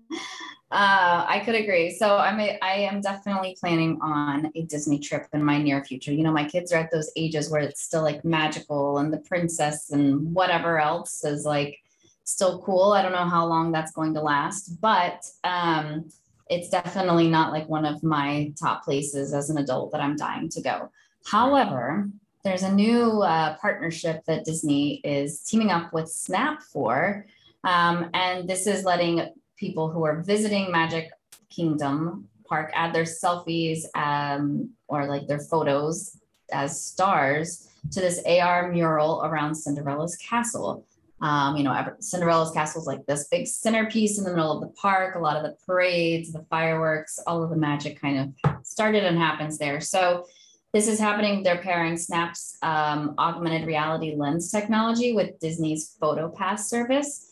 Uh, 0.73 1.27
I 1.27 1.41
could 1.41 1.57
agree. 1.57 1.91
So 1.91 2.17
I'm 2.17 2.39
a, 2.39 2.57
I 2.63 2.75
am 2.75 3.01
definitely 3.01 3.57
planning 3.59 3.99
on 4.01 4.53
a 4.55 4.63
Disney 4.63 5.01
trip 5.01 5.27
in 5.33 5.43
my 5.43 5.61
near 5.61 5.85
future. 5.85 6.13
You 6.13 6.23
know, 6.23 6.33
my 6.33 6.49
kids 6.49 6.73
are 6.73 6.77
at 6.77 6.93
those 6.93 7.11
ages 7.17 7.51
where 7.51 7.61
it's 7.61 7.83
still 7.83 8.03
like 8.03 8.25
magical 8.25 8.99
and 8.99 9.13
the 9.13 9.19
princess 9.19 9.91
and 9.91 10.33
whatever 10.33 10.79
else 10.79 11.25
is 11.25 11.45
like 11.45 11.81
still 12.23 12.63
cool. 12.63 12.93
I 12.93 13.03
don't 13.03 13.11
know 13.11 13.29
how 13.29 13.47
long 13.47 13.73
that's 13.73 13.91
going 13.91 14.15
to 14.15 14.23
last, 14.23 14.81
but 14.81 15.25
um, 15.43 16.09
it's 16.49 16.69
definitely 16.69 17.29
not 17.29 17.53
like 17.53 17.69
one 17.69 17.85
of 17.85 18.05
my 18.05 18.53
top 18.61 18.85
places 18.85 19.35
as 19.35 19.51
an 19.51 19.59
adult 19.59 19.91
that 19.91 20.01
I'm 20.01 20.17
dying 20.17 20.49
to 20.51 20.63
go. 20.63 20.91
However, 21.27 22.09
there's 22.45 22.63
a 22.63 22.73
new 22.73 23.23
uh, 23.23 23.57
partnership 23.59 24.25
that 24.27 24.45
Disney 24.45 25.01
is 25.05 25.43
teaming 25.43 25.71
up 25.71 25.93
with 25.93 26.09
Snap 26.09 26.63
for. 26.63 27.27
Um, 27.65 28.09
and 28.15 28.49
this 28.49 28.67
is 28.67 28.85
letting 28.85 29.29
people 29.61 29.91
who 29.91 30.05
are 30.05 30.23
visiting 30.23 30.73
Magic 30.73 31.11
Kingdom 31.51 32.27
Park 32.49 32.73
add 32.75 32.93
their 32.93 33.05
selfies 33.05 33.83
um, 33.95 34.71
or 34.89 35.07
like 35.07 35.29
their 35.29 35.39
photos 35.39 36.19
as 36.51 36.85
stars 36.85 37.69
to 37.93 38.01
this 38.01 38.21
AR 38.27 38.73
mural 38.73 39.23
around 39.23 39.55
Cinderella's 39.55 40.17
castle. 40.17 40.85
Um, 41.21 41.57
you 41.57 41.63
know, 41.63 41.95
Cinderella's 42.01 42.51
castle 42.51 42.81
is 42.81 42.87
like 42.87 43.05
this 43.07 43.29
big 43.29 43.47
centerpiece 43.47 44.19
in 44.19 44.25
the 44.25 44.31
middle 44.31 44.51
of 44.51 44.63
the 44.63 44.75
park. 44.75 45.15
A 45.15 45.19
lot 45.19 45.37
of 45.37 45.43
the 45.43 45.57
parades, 45.65 46.33
the 46.33 46.45
fireworks, 46.51 47.21
all 47.27 47.45
of 47.45 47.51
the 47.51 47.57
magic 47.57 48.01
kind 48.01 48.19
of 48.19 48.65
started 48.65 49.05
and 49.05 49.19
happens 49.19 49.59
there. 49.59 49.81
So 49.81 50.27
this 50.73 50.89
is 50.89 50.99
happening. 50.99 51.43
They're 51.43 51.59
pairing 51.59 51.97
Snap's 51.99 52.57
um, 52.63 53.15
augmented 53.19 53.67
reality 53.67 54.15
lens 54.17 54.51
technology 54.51 55.13
with 55.13 55.39
Disney's 55.41 55.97
PhotoPass 56.01 56.61
service. 56.61 57.30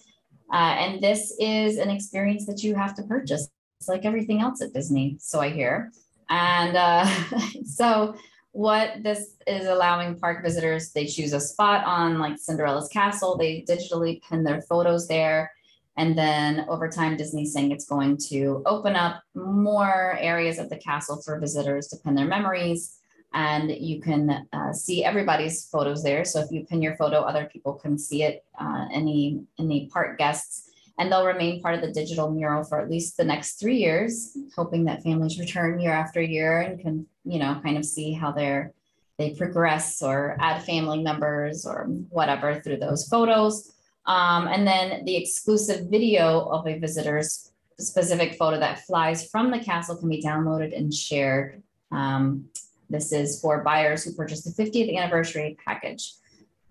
Uh, 0.53 0.75
and 0.79 1.03
this 1.03 1.35
is 1.39 1.77
an 1.77 1.91
experience 1.91 2.47
that 2.47 2.63
you 2.63 2.75
have 2.75 2.95
to 2.95 3.03
purchase. 3.03 3.49
It's 3.81 3.89
like 3.89 4.05
everything 4.05 4.41
else 4.41 4.63
at 4.63 4.73
Disney, 4.73 5.17
so 5.21 5.41
I 5.41 5.51
hear. 5.51 5.93
And 6.31 6.77
uh, 6.77 7.07
so, 7.65 8.17
what 8.53 9.03
this 9.03 9.37
is 9.47 9.67
allowing 9.67 10.19
park 10.19 10.43
visitors, 10.43 10.91
they 10.93 11.07
choose 11.07 11.33
a 11.33 11.41
spot 11.41 11.85
on 11.85 12.19
like 12.19 12.39
Cinderella's 12.39 12.89
castle, 12.89 13.37
they 13.37 13.65
digitally 13.69 14.21
pin 14.23 14.43
their 14.43 14.63
photos 14.63 15.07
there. 15.07 15.53
And 15.97 16.17
then 16.17 16.65
over 16.69 16.89
time, 16.89 17.17
Disney's 17.17 17.53
saying 17.53 17.73
it's 17.73 17.87
going 17.87 18.17
to 18.29 18.63
open 18.67 18.97
up 18.97 19.21
more 19.35 20.17
areas 20.21 20.59
of 20.59 20.71
the 20.71 20.77
castle 20.77 21.21
for 21.25 21.39
visitors 21.41 21.89
to 21.89 21.97
pin 21.97 22.15
their 22.15 22.27
memories 22.27 22.98
and 23.33 23.71
you 23.71 24.01
can 24.01 24.47
uh, 24.53 24.73
see 24.73 25.05
everybody's 25.05 25.69
photos 25.69 26.03
there. 26.03 26.25
So 26.25 26.41
if 26.41 26.51
you 26.51 26.65
pin 26.65 26.81
your 26.83 26.97
photo, 26.97 27.21
other 27.21 27.49
people 27.53 27.75
can 27.75 27.99
see 27.99 28.23
it, 28.23 28.45
uh, 28.59 28.87
any, 28.93 29.43
any 29.59 29.87
park 29.93 30.19
guests, 30.19 30.71
and 30.99 31.13
they'll 31.13 31.27
remain 31.27 31.61
part 31.61 31.75
of 31.75 31.81
the 31.81 31.93
digital 31.93 32.31
mural 32.31 32.65
for 32.65 32.81
at 32.81 32.91
least 32.91 33.17
the 33.17 33.25
next 33.25 33.61
three 33.61 33.77
years, 33.77 34.37
hoping 34.57 34.85
that 34.85 35.03
families 35.03 35.39
return 35.39 35.79
year 35.79 35.93
after 35.93 36.21
year 36.21 36.61
and 36.61 36.81
can, 36.81 37.07
you 37.25 37.39
know, 37.39 37.61
kind 37.63 37.77
of 37.77 37.85
see 37.85 38.13
how 38.13 38.33
they're, 38.33 38.73
they 39.19 39.35
progress 39.35 40.03
or 40.03 40.37
add 40.41 40.65
family 40.65 41.03
members 41.03 41.67
or 41.67 41.85
whatever 42.09 42.61
through 42.61 42.79
those 42.79 43.07
photos. 43.09 43.73
Um, 44.07 44.49
and 44.49 44.67
then 44.67 45.05
the 45.05 45.17
exclusive 45.17 45.89
video 45.89 46.49
of 46.49 46.67
a 46.67 46.79
visitor's 46.79 47.53
specific 47.79 48.35
photo 48.35 48.59
that 48.59 48.81
flies 48.87 49.29
from 49.29 49.51
the 49.51 49.61
castle 49.61 49.97
can 49.97 50.09
be 50.09 50.23
downloaded 50.23 50.77
and 50.77 50.93
shared 50.93 51.63
um, 51.93 52.47
this 52.91 53.13
is 53.13 53.41
for 53.41 53.63
buyers 53.63 54.05
who 54.05 54.15
purchased 54.15 54.45
the 54.45 54.63
50th 54.63 54.97
anniversary 54.97 55.57
package. 55.65 56.15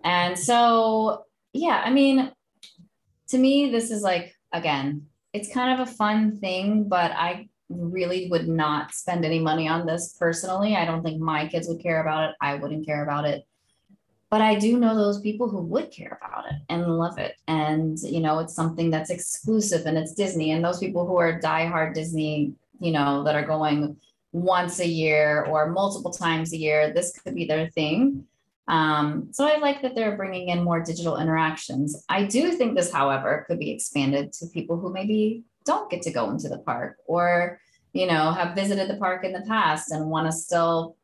And 0.02 0.38
so, 0.38 1.24
yeah, 1.52 1.82
I 1.84 1.90
mean, 1.90 2.32
to 3.28 3.38
me, 3.38 3.70
this 3.70 3.90
is 3.90 4.02
like, 4.02 4.34
again, 4.52 5.06
it's 5.32 5.52
kind 5.52 5.80
of 5.80 5.86
a 5.86 5.92
fun 5.92 6.38
thing, 6.38 6.88
but 6.88 7.12
I 7.12 7.48
really 7.68 8.28
would 8.30 8.48
not 8.48 8.94
spend 8.94 9.24
any 9.24 9.38
money 9.38 9.68
on 9.68 9.86
this 9.86 10.16
personally. 10.18 10.74
I 10.76 10.84
don't 10.84 11.02
think 11.02 11.20
my 11.20 11.46
kids 11.46 11.68
would 11.68 11.82
care 11.82 12.00
about 12.00 12.30
it. 12.30 12.36
I 12.40 12.54
wouldn't 12.54 12.86
care 12.86 13.02
about 13.02 13.26
it. 13.26 13.44
But 14.30 14.40
I 14.42 14.56
do 14.56 14.78
know 14.78 14.94
those 14.94 15.20
people 15.20 15.48
who 15.48 15.62
would 15.62 15.90
care 15.90 16.18
about 16.22 16.44
it 16.50 16.56
and 16.68 16.98
love 16.98 17.18
it. 17.18 17.36
And, 17.46 17.98
you 18.00 18.20
know, 18.20 18.40
it's 18.40 18.54
something 18.54 18.90
that's 18.90 19.10
exclusive 19.10 19.86
and 19.86 19.96
it's 19.96 20.12
Disney. 20.14 20.50
And 20.50 20.62
those 20.62 20.78
people 20.78 21.06
who 21.06 21.16
are 21.16 21.40
diehard 21.40 21.94
Disney, 21.94 22.52
you 22.78 22.92
know, 22.92 23.24
that 23.24 23.34
are 23.34 23.46
going 23.46 23.96
once 24.32 24.80
a 24.80 24.86
year 24.86 25.44
or 25.44 25.70
multiple 25.70 26.10
times 26.10 26.52
a 26.52 26.56
year. 26.56 26.92
This 26.92 27.18
could 27.18 27.34
be 27.34 27.46
their 27.46 27.68
thing. 27.70 28.24
Um, 28.68 29.28
so 29.32 29.46
I 29.46 29.56
like 29.56 29.80
that 29.82 29.94
they're 29.94 30.16
bringing 30.16 30.50
in 30.50 30.62
more 30.62 30.82
digital 30.82 31.16
interactions. 31.16 32.04
I 32.08 32.24
do 32.24 32.52
think 32.52 32.76
this, 32.76 32.92
however, 32.92 33.44
could 33.46 33.58
be 33.58 33.70
expanded 33.70 34.32
to 34.34 34.46
people 34.46 34.78
who 34.78 34.92
maybe 34.92 35.44
don't 35.64 35.90
get 35.90 36.02
to 36.02 36.10
go 36.10 36.30
into 36.30 36.48
the 36.48 36.58
park 36.58 36.98
or, 37.06 37.60
you 37.94 38.06
know, 38.06 38.30
have 38.32 38.54
visited 38.54 38.88
the 38.88 38.98
park 38.98 39.24
in 39.24 39.32
the 39.32 39.40
past 39.42 39.90
and 39.90 40.10
want 40.10 40.26
to 40.26 40.32
still 40.32 40.96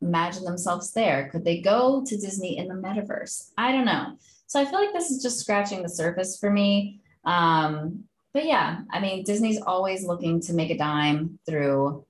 imagine 0.00 0.44
themselves 0.44 0.92
there. 0.92 1.28
Could 1.30 1.44
they 1.44 1.60
go 1.60 2.02
to 2.06 2.16
Disney 2.16 2.56
in 2.56 2.68
the 2.68 2.74
metaverse? 2.74 3.50
I 3.58 3.72
don't 3.72 3.84
know. 3.84 4.16
So 4.46 4.58
I 4.58 4.64
feel 4.64 4.80
like 4.80 4.94
this 4.94 5.10
is 5.10 5.22
just 5.22 5.40
scratching 5.40 5.82
the 5.82 5.88
surface 5.88 6.38
for 6.38 6.50
me. 6.50 7.00
Um, 7.24 8.04
but 8.32 8.46
yeah, 8.46 8.80
I 8.90 9.00
mean, 9.00 9.24
Disney's 9.24 9.60
always 9.60 10.04
looking 10.04 10.40
to 10.42 10.54
make 10.54 10.70
a 10.70 10.78
dime 10.78 11.38
through 11.46 12.06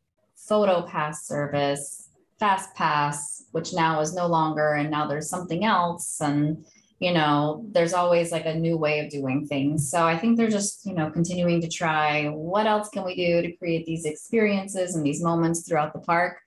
photo 0.49 0.83
pass 0.83 1.27
service, 1.27 2.09
fast 2.39 2.75
pass, 2.75 3.45
which 3.53 3.73
now 3.75 4.01
is 4.01 4.15
no 4.15 4.27
longer, 4.27 4.75
and 4.75 4.91
now 4.91 5.07
there's 5.07 5.29
something 5.29 5.65
else. 5.65 6.21
And, 6.21 6.65
you 6.99 7.13
know, 7.13 7.65
there's 7.71 7.93
always 7.93 8.33
like 8.33 8.47
a 8.47 8.55
new 8.55 8.77
way 8.77 9.01
of 9.01 9.11
doing 9.11 9.47
things. 9.47 9.91
So 9.91 10.05
I 10.07 10.17
think 10.19 10.37
they're 10.37 10.49
just, 10.49 10.87
you 10.87 10.95
know, 10.95 11.11
continuing 11.11 11.61
to 11.61 11.69
try 11.69 12.27
what 12.27 12.67
else 12.67 12.89
can 12.89 13.05
we 13.05 13.15
do 13.15 13.43
to 13.43 13.53
create 13.57 13.87
these 13.87 14.05
experiences 14.05 14.95
and 14.95 15.05
these 15.05 15.23
moments 15.23 15.67
throughout 15.67 15.93
the 15.93 16.01
park. 16.01 16.39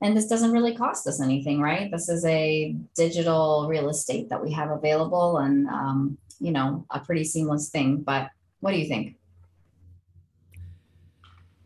And 0.00 0.16
this 0.16 0.26
doesn't 0.26 0.52
really 0.52 0.74
cost 0.74 1.06
us 1.06 1.20
anything, 1.20 1.60
right? 1.60 1.90
This 1.90 2.08
is 2.08 2.24
a 2.24 2.76
digital 2.94 3.66
real 3.68 3.88
estate 3.88 4.28
that 4.28 4.42
we 4.42 4.52
have 4.52 4.70
available 4.70 5.38
and, 5.38 5.66
um, 5.68 6.18
you 6.40 6.52
know, 6.52 6.84
a 6.90 7.00
pretty 7.00 7.24
seamless 7.24 7.70
thing. 7.70 8.02
But 8.02 8.30
what 8.60 8.72
do 8.72 8.78
you 8.78 8.88
think? 8.88 9.16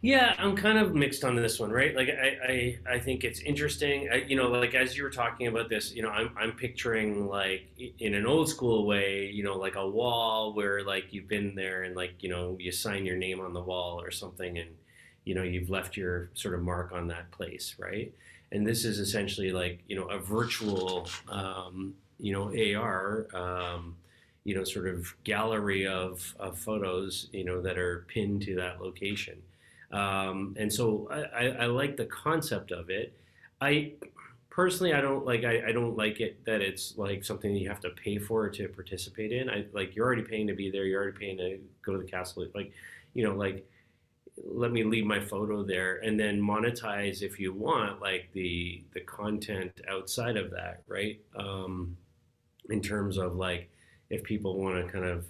Yeah, 0.01 0.35
I'm 0.39 0.55
kind 0.55 0.79
of 0.79 0.95
mixed 0.95 1.25
on 1.25 1.35
this 1.35 1.59
one, 1.59 1.73
right? 1.73 1.95
Like, 1.95 2.09
I, 2.09 2.79
I, 2.89 2.95
I 2.95 2.99
think 3.01 3.25
it's 3.25 3.41
interesting. 3.41 4.09
I, 4.13 4.17
you 4.19 4.37
know, 4.37 4.47
like 4.49 4.75
as 4.77 4.97
you 4.97 5.03
were 5.03 5.11
talking 5.11 5.49
about 5.49 5.69
this, 5.69 5.93
you 5.93 6.03
know, 6.03 6.11
I'm, 6.11 6.31
I'm 6.39 6.53
picturing 6.53 7.27
like 7.27 7.67
in 7.99 8.15
an 8.15 8.25
old 8.25 8.49
school 8.49 8.87
way, 8.87 9.27
you 9.27 9.43
know, 9.43 9.57
like 9.57 9.75
a 9.75 9.89
wall 9.89 10.55
where 10.55 10.85
like 10.85 11.13
you've 11.13 11.27
been 11.27 11.57
there 11.57 11.83
and 11.83 11.97
like 11.97 12.15
you 12.23 12.29
know 12.29 12.57
you 12.61 12.71
sign 12.71 13.05
your 13.05 13.17
name 13.17 13.41
on 13.41 13.53
the 13.53 13.61
wall 13.61 14.01
or 14.01 14.13
something, 14.13 14.59
and 14.59 14.71
you 15.25 15.35
know 15.35 15.43
you've 15.43 15.69
left 15.69 15.97
your 15.97 16.31
sort 16.35 16.55
of 16.55 16.63
mark 16.63 16.93
on 16.93 17.09
that 17.09 17.33
place, 17.33 17.75
right? 17.77 18.13
And 18.53 18.65
this 18.65 18.85
is 18.85 19.01
essentially 19.01 19.51
like 19.51 19.81
you 19.89 19.97
know 19.97 20.07
a 20.07 20.19
virtual, 20.21 21.09
um, 21.29 21.95
you 22.21 22.33
know, 22.33 22.53
AR. 22.77 23.27
Um, 23.35 23.97
you 24.45 24.55
know, 24.55 24.65
sort 24.65 24.89
of 24.89 25.13
gallery 25.25 25.87
of, 25.87 26.35
of 26.41 26.57
photos, 26.59 27.29
you 27.33 27.45
know, 27.45 27.61
that 27.61 27.77
are 27.77 28.07
pinned 28.09 28.41
to 28.41 28.55
that 28.55 28.81
location 28.81 29.43
um, 29.91 30.55
and 30.59 30.73
so 30.73 31.09
I, 31.11 31.23
I, 31.23 31.47
I, 31.63 31.67
like 31.67 31.97
the 31.97 32.05
concept 32.05 32.73
of 32.73 32.91
it. 32.91 33.19
I 33.61 33.93
personally, 34.51 34.93
I 34.93 35.01
don't 35.01 35.25
like. 35.25 35.45
I, 35.45 35.69
I 35.69 35.73
don't 35.73 35.97
like 35.97 36.21
it 36.21 36.45
that 36.45 36.61
it's 36.61 36.99
like 36.99 37.25
something 37.25 37.53
that 37.53 37.59
you 37.59 37.69
have 37.69 37.81
to 37.81 37.91
pay 37.91 38.19
for 38.19 38.49
to 38.51 38.69
participate 38.69 39.33
in. 39.33 39.49
I 39.49 39.65
like 39.73 39.97
you're 39.97 40.05
already 40.07 40.23
paying 40.23 40.47
to 40.49 40.55
be 40.55 40.71
there. 40.71 40.85
You're 40.85 41.03
already 41.03 41.19
paying 41.19 41.39
to 41.39 41.59
go 41.83 41.93
to 41.93 41.99
the 41.99 42.11
castle. 42.11 42.47
Like, 42.55 42.73
you 43.15 43.25
know, 43.25 43.35
like 43.35 43.67
let 44.45 44.73
me 44.73 44.85
leave 44.85 45.05
my 45.05 45.21
photo 45.21 45.63
there 45.63 45.97
and 45.99 46.19
then 46.19 46.41
monetize 46.41 47.23
if 47.23 47.39
you 47.39 47.53
want 47.53 48.01
like 48.01 48.29
the 48.33 48.83
the 48.95 49.01
content 49.01 49.73
outside 49.91 50.37
of 50.37 50.51
that 50.51 50.83
right 50.87 51.21
um 51.37 51.97
in 52.71 52.81
terms 52.81 53.19
of 53.19 53.37
like 53.37 53.71
if 54.11 54.23
people 54.23 54.59
want 54.59 54.77
to 54.77 54.93
kind 54.93 55.05
of 55.05 55.27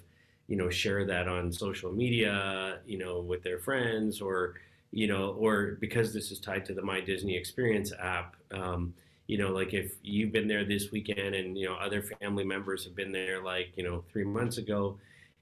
you 0.49 0.57
know 0.57 0.69
share 0.69 1.05
that 1.05 1.27
on 1.29 1.51
social 1.51 1.91
media 1.91 2.79
you 2.85 2.97
know 2.97 3.21
with 3.21 3.41
their 3.43 3.59
friends 3.59 4.19
or 4.19 4.55
you 4.91 5.07
know 5.07 5.29
or 5.39 5.77
because 5.79 6.13
this 6.13 6.31
is 6.31 6.39
tied 6.39 6.65
to 6.65 6.73
the 6.73 6.81
my 6.81 6.99
disney 6.99 7.37
experience 7.37 7.93
app 8.01 8.35
um, 8.51 8.93
you 9.27 9.37
know, 9.37 9.51
like 9.51 9.75
if 9.75 9.93
you've 10.01 10.31
been 10.31 10.47
there 10.47 10.65
this 10.65 10.89
weekend 10.91 11.35
and 11.35 11.55
you 11.55 11.67
know 11.67 11.75
other 11.75 12.01
family 12.01 12.43
members 12.43 12.83
have 12.85 12.95
been 12.95 13.11
there, 13.11 13.43
like 13.43 13.67
you 13.75 13.83
know 13.83 14.03
three 14.11 14.23
months 14.23 14.57
ago, 14.57 14.97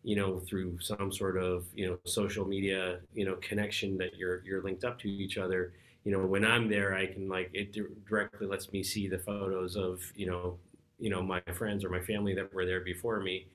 you 0.07 0.15
know 0.15 0.39
through 0.39 0.79
some 0.79 1.11
sort 1.11 1.37
of 1.37 1.65
you 1.73 1.85
know 1.85 1.99
social 2.05 2.45
media 2.45 2.99
you 3.13 3.25
know 3.25 3.35
connection 3.41 3.97
that 3.97 4.15
you're 4.15 4.41
you're 4.45 4.63
linked 4.63 4.85
up 4.85 4.97
to 4.99 5.09
each 5.09 5.37
other 5.37 5.73
you 6.05 6.11
know 6.13 6.25
when 6.25 6.45
i'm 6.45 6.69
there 6.69 6.95
i 6.95 7.05
can 7.05 7.27
like 7.27 7.49
it 7.53 7.75
directly 8.07 8.47
lets 8.47 8.71
me 8.71 8.81
see 8.81 9.09
the 9.09 9.19
photos 9.19 9.75
of 9.75 10.01
you 10.15 10.25
know 10.25 10.57
you 10.97 11.09
know 11.09 11.21
my 11.21 11.41
friends 11.53 11.83
or 11.83 11.89
my 11.89 11.99
family 11.99 12.33
that 12.33 12.53
were 12.53 12.65
there 12.65 12.79
before 12.79 13.19
me 13.19 13.47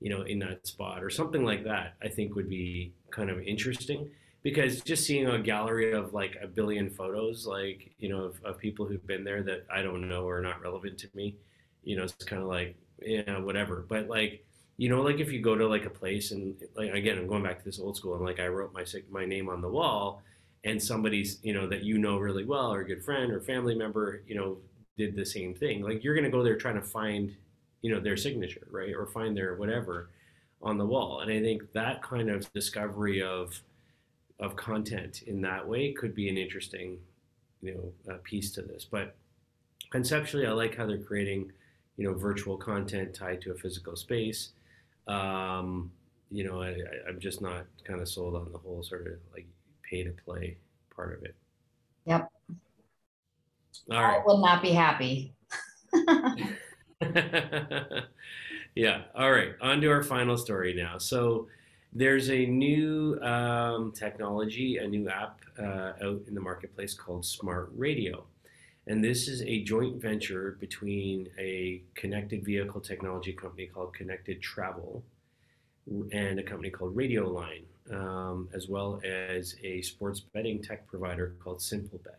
you 0.00 0.10
know 0.10 0.22
in 0.22 0.38
that 0.38 0.66
spot 0.66 1.02
or 1.04 1.10
something 1.10 1.44
like 1.44 1.64
that 1.64 1.94
i 2.02 2.08
think 2.08 2.34
would 2.34 2.48
be 2.48 2.92
kind 3.10 3.30
of 3.30 3.40
interesting. 3.42 4.08
Because 4.42 4.80
just 4.80 5.04
seeing 5.04 5.26
a 5.26 5.38
gallery 5.38 5.92
of 5.92 6.14
like 6.14 6.38
a 6.42 6.46
billion 6.46 6.88
photos 6.88 7.46
like 7.46 7.90
you 7.98 8.08
know 8.08 8.24
of, 8.24 8.40
of 8.42 8.58
people 8.58 8.86
who've 8.86 9.06
been 9.06 9.22
there 9.22 9.42
that 9.42 9.66
i 9.70 9.82
don't 9.82 10.08
know 10.08 10.26
are 10.26 10.40
not 10.40 10.62
relevant 10.62 10.96
to 11.00 11.08
me 11.14 11.36
you 11.84 11.94
know 11.94 12.04
it's 12.04 12.24
kind 12.24 12.40
of 12.40 12.48
like 12.48 12.74
yeah 13.02 13.38
whatever. 13.38 13.84
But 13.86 14.08
like 14.08 14.44
you 14.78 14.88
know 14.88 15.02
like 15.02 15.20
if 15.20 15.30
you 15.30 15.42
go 15.42 15.56
to 15.56 15.66
like 15.68 15.84
a 15.84 15.90
place 15.90 16.30
and 16.30 16.54
like 16.74 16.92
again 16.94 17.18
i'm 17.18 17.26
going 17.26 17.42
back 17.42 17.58
to 17.58 17.64
this 17.66 17.78
old 17.78 17.98
school 17.98 18.14
and 18.14 18.24
like 18.24 18.40
i 18.40 18.46
wrote 18.46 18.72
my 18.72 18.84
my 19.10 19.26
name 19.26 19.50
on 19.50 19.60
the 19.60 19.68
wall 19.68 20.22
and 20.64 20.82
somebody's 20.82 21.38
you 21.42 21.52
know 21.52 21.66
that 21.66 21.82
you 21.84 21.98
know 21.98 22.16
really 22.16 22.44
well 22.44 22.72
or 22.72 22.80
a 22.80 22.86
good 22.86 23.04
friend 23.04 23.30
or 23.30 23.40
family 23.42 23.74
member 23.74 24.22
you 24.26 24.34
know 24.34 24.56
did 25.00 25.16
the 25.16 25.24
same 25.24 25.54
thing. 25.54 25.82
Like 25.82 26.04
you're 26.04 26.14
going 26.14 26.24
to 26.24 26.30
go 26.30 26.42
there 26.42 26.56
trying 26.56 26.74
to 26.74 26.82
find 26.82 27.34
you 27.82 27.90
know 27.90 28.00
their 28.00 28.16
signature 28.16 28.66
right 28.70 28.94
or 28.94 29.06
find 29.06 29.36
their 29.36 29.54
whatever 29.54 30.10
on 30.62 30.78
the 30.78 30.84
wall 30.84 31.20
and 31.20 31.32
i 31.32 31.40
think 31.40 31.62
that 31.72 32.02
kind 32.02 32.30
of 32.30 32.50
discovery 32.52 33.22
of 33.22 33.62
of 34.38 34.56
content 34.56 35.22
in 35.22 35.40
that 35.40 35.66
way 35.66 35.92
could 35.92 36.14
be 36.14 36.28
an 36.28 36.36
interesting 36.36 36.98
you 37.62 37.74
know 37.74 38.14
uh, 38.14 38.18
piece 38.22 38.50
to 38.50 38.62
this 38.62 38.84
but 38.84 39.14
conceptually 39.90 40.46
i 40.46 40.50
like 40.50 40.76
how 40.76 40.86
they're 40.86 40.98
creating 40.98 41.50
you 41.96 42.04
know 42.06 42.14
virtual 42.14 42.56
content 42.56 43.14
tied 43.14 43.40
to 43.40 43.52
a 43.52 43.54
physical 43.54 43.96
space 43.96 44.50
um, 45.08 45.90
you 46.30 46.44
know 46.44 46.62
I, 46.62 46.76
i'm 47.08 47.18
just 47.18 47.40
not 47.40 47.66
kind 47.84 48.00
of 48.00 48.08
sold 48.08 48.34
on 48.34 48.52
the 48.52 48.58
whole 48.58 48.82
sort 48.82 49.06
of 49.06 49.14
like 49.32 49.46
pay 49.90 50.04
to 50.04 50.12
play 50.24 50.56
part 50.94 51.18
of 51.18 51.24
it. 51.24 51.34
Yep. 52.06 52.30
All 53.90 54.02
right. 54.02 54.20
I 54.20 54.22
will 54.24 54.38
not 54.38 54.62
be 54.62 54.70
happy. 54.70 55.34
yeah. 58.74 59.02
All 59.14 59.30
right. 59.30 59.54
On 59.60 59.80
to 59.80 59.88
our 59.88 60.02
final 60.02 60.36
story 60.36 60.74
now. 60.74 60.98
So 60.98 61.48
there's 61.92 62.30
a 62.30 62.46
new 62.46 63.18
um, 63.20 63.92
technology, 63.92 64.76
a 64.78 64.86
new 64.86 65.08
app 65.08 65.40
uh, 65.58 65.92
out 66.02 66.22
in 66.28 66.34
the 66.34 66.40
marketplace 66.40 66.94
called 66.94 67.24
Smart 67.24 67.70
Radio. 67.76 68.24
And 68.86 69.04
this 69.04 69.28
is 69.28 69.42
a 69.42 69.62
joint 69.62 70.00
venture 70.00 70.56
between 70.60 71.28
a 71.38 71.82
connected 71.94 72.44
vehicle 72.44 72.80
technology 72.80 73.32
company 73.32 73.66
called 73.66 73.94
Connected 73.94 74.42
Travel 74.42 75.04
and 76.12 76.38
a 76.38 76.42
company 76.42 76.70
called 76.70 76.96
Radioline 76.96 77.64
um, 77.90 78.48
as 78.54 78.68
well 78.68 79.00
as 79.04 79.56
a 79.62 79.82
sports 79.82 80.20
betting 80.20 80.62
tech 80.62 80.86
provider 80.86 81.34
called 81.42 81.58
SimpleBet. 81.58 82.18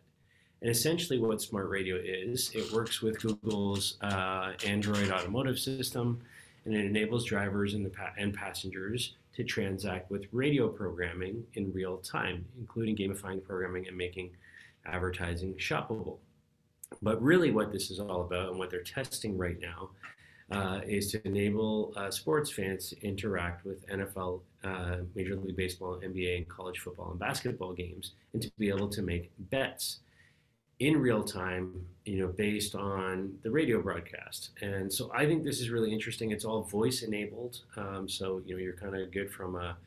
And 0.62 0.70
essentially, 0.70 1.18
what 1.18 1.42
Smart 1.42 1.70
Radio 1.70 1.96
is, 1.96 2.52
it 2.54 2.72
works 2.72 3.02
with 3.02 3.20
Google's 3.20 3.98
uh, 4.02 4.54
Android 4.66 5.10
automotive 5.10 5.58
system, 5.58 6.22
and 6.66 6.76
it 6.76 6.86
enables 6.86 7.26
drivers 7.26 7.74
and, 7.74 7.92
pa- 7.92 8.14
and 8.18 8.32
passengers 8.32 9.16
to 9.34 9.44
transact 9.44 10.12
with 10.12 10.26
radio 10.32 10.68
programming 10.68 11.44
in 11.56 11.74
real 11.74 11.98
time, 11.98 12.46
including 12.60 12.96
gamifying 12.96 13.44
programming 13.44 13.88
and 13.88 13.98
making 13.98 14.30
advertising 14.86 15.56
shoppable. 15.56 16.18
But 17.02 17.20
really, 17.24 17.50
what 17.50 17.72
this 17.72 17.90
is 17.90 18.00
all 18.00 18.22
about 18.22 18.50
and 18.50 18.60
what 18.60 18.70
they're 18.70 18.84
testing 18.84 19.38
right 19.38 19.60
now 19.60 19.90
uh, 20.52 20.82
is 20.86 21.10
to 21.12 21.26
enable 21.26 21.94
uh, 21.96 22.12
sports 22.12 22.52
fans 22.52 22.90
to 22.90 23.02
interact 23.02 23.66
with 23.66 23.88
NFL, 23.88 24.42
uh, 24.64 24.98
Major 25.16 25.38
League 25.38 25.56
Baseball, 25.56 26.00
NBA, 26.04 26.38
and 26.38 26.48
college 26.50 26.80
football 26.80 27.12
and 27.12 27.20
basketball 27.20 27.74
games, 27.74 28.14
and 28.34 28.42
to 28.44 28.52
be 28.60 28.70
able 28.70 28.90
to 28.90 29.02
make 29.02 29.32
bets 29.50 30.02
in 30.82 30.98
real 30.98 31.24
time, 31.24 31.86
you 32.06 32.20
know, 32.20 32.28
based 32.28 32.74
on 32.74 33.38
the 33.44 33.52
radio 33.52 33.82
broadcast. 33.82 34.50
And 34.62 34.92
so 34.92 35.12
I 35.14 35.28
think 35.28 35.44
this 35.44 35.62
is 35.62 35.70
really 35.70 35.94
interesting. 35.94 36.32
It's 36.32 36.44
all 36.44 36.64
voice 36.64 37.04
enabled, 37.04 37.62
um, 37.78 38.10
so 38.10 38.42
you 38.46 38.56
know 38.56 38.62
you're 38.62 38.74
kind 38.74 38.96
of 38.96 39.12
good 39.12 39.32
from 39.32 39.56
a 39.56 39.78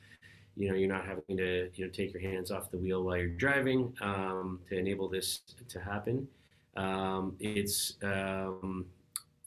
you 0.56 0.68
know 0.68 0.76
you're 0.76 0.88
not 0.88 1.04
having 1.04 1.36
to 1.36 1.68
you 1.74 1.84
know 1.84 1.90
take 1.90 2.12
your 2.12 2.22
hands 2.22 2.52
off 2.52 2.70
the 2.70 2.78
wheel 2.78 3.02
while 3.02 3.16
you're 3.16 3.28
driving 3.28 3.92
um, 4.00 4.60
to 4.68 4.78
enable 4.78 5.08
this 5.08 5.40
to 5.68 5.80
happen 5.80 6.28
um, 6.76 7.34
it's 7.40 7.94
um, 8.02 8.86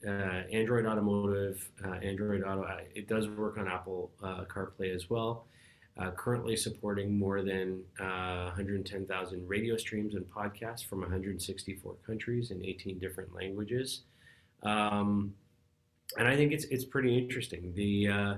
uh, 0.05 0.43
Android 0.51 0.85
Automotive, 0.85 1.69
uh, 1.85 1.93
Android 1.95 2.43
Auto. 2.43 2.63
Uh, 2.63 2.77
it 2.93 3.07
does 3.07 3.27
work 3.29 3.57
on 3.57 3.67
Apple 3.67 4.11
CarPlay 4.21 4.95
as 4.95 5.09
well. 5.09 5.45
Currently 6.15 6.55
supporting 6.55 7.17
more 7.17 7.41
than 7.41 7.81
110,000 7.97 9.47
radio 9.47 9.77
streams 9.77 10.15
and 10.15 10.25
podcasts 10.29 10.85
from 10.85 11.01
164 11.01 11.95
countries 12.05 12.51
in 12.51 12.63
18 12.63 12.99
different 12.99 13.33
languages. 13.33 14.01
Um, 14.63 15.33
and 16.17 16.27
I 16.27 16.35
think 16.35 16.53
it's 16.53 16.65
it's 16.65 16.85
pretty 16.85 17.17
interesting. 17.17 17.73
The 17.75 18.07
uh, 18.07 18.35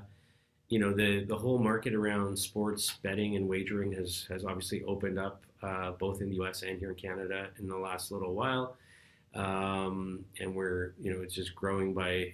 you 0.70 0.80
know 0.80 0.94
the 0.94 1.24
the 1.26 1.38
whole 1.38 1.60
market 1.60 1.94
around 1.94 2.38
sports 2.38 2.98
betting 3.04 3.36
and 3.36 3.48
wagering 3.48 3.92
has 3.94 4.26
has 4.30 4.44
obviously 4.44 4.84
opened 4.84 5.20
up 5.20 5.44
uh, 5.62 5.92
both 5.92 6.22
in 6.22 6.30
the 6.30 6.36
U.S. 6.38 6.64
and 6.64 6.80
here 6.80 6.90
in 6.90 6.96
Canada 6.96 7.50
in 7.60 7.68
the 7.68 7.78
last 7.78 8.12
little 8.12 8.34
while 8.34 8.78
um, 9.36 10.26
and 10.40 10.56
we're 10.56 10.94
you 11.00 11.14
know 11.14 11.22
it's 11.22 11.36
just 11.36 11.56
growing 11.56 11.94
by 11.94 12.34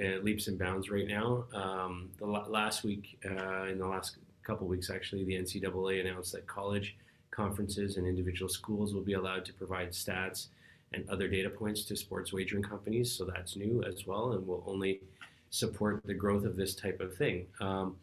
uh, 0.00 0.18
leaps 0.22 0.48
and 0.48 0.58
bounds 0.58 0.90
right 0.90 1.06
now. 1.06 1.44
Um, 1.54 2.10
the 2.18 2.26
last 2.26 2.84
week, 2.84 3.18
uh, 3.24 3.64
in 3.64 3.78
the 3.78 3.86
last 3.86 4.16
couple 4.44 4.66
weeks, 4.66 4.90
actually, 4.90 5.24
the 5.24 5.34
NCAA 5.34 6.00
announced 6.00 6.32
that 6.32 6.46
college 6.46 6.96
conferences 7.30 7.96
and 7.96 8.06
individual 8.06 8.48
schools 8.48 8.94
will 8.94 9.02
be 9.02 9.14
allowed 9.14 9.44
to 9.44 9.52
provide 9.52 9.90
stats 9.90 10.48
and 10.92 11.08
other 11.10 11.26
data 11.28 11.50
points 11.50 11.84
to 11.84 11.96
sports 11.96 12.32
wagering 12.32 12.62
companies. 12.62 13.12
So 13.12 13.24
that's 13.24 13.56
new 13.56 13.82
as 13.82 14.06
well, 14.06 14.32
and 14.32 14.46
will 14.46 14.62
only 14.66 15.00
support 15.50 16.02
the 16.04 16.14
growth 16.14 16.44
of 16.44 16.56
this 16.56 16.74
type 16.74 17.00
of 17.00 17.16
thing. 17.16 17.46
Um, 17.60 17.96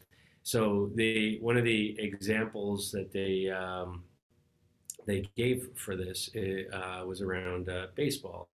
so 0.43 0.91
the 0.95 1.37
one 1.39 1.57
of 1.57 1.63
the 1.63 1.95
examples 1.99 2.91
that 2.91 3.11
they 3.11 3.49
um, 3.49 4.03
they 5.05 5.27
gave 5.35 5.69
for 5.75 5.95
this 5.95 6.29
uh, 6.35 7.03
was 7.05 7.21
around 7.21 7.69
uh, 7.69 7.87
baseball. 7.95 8.47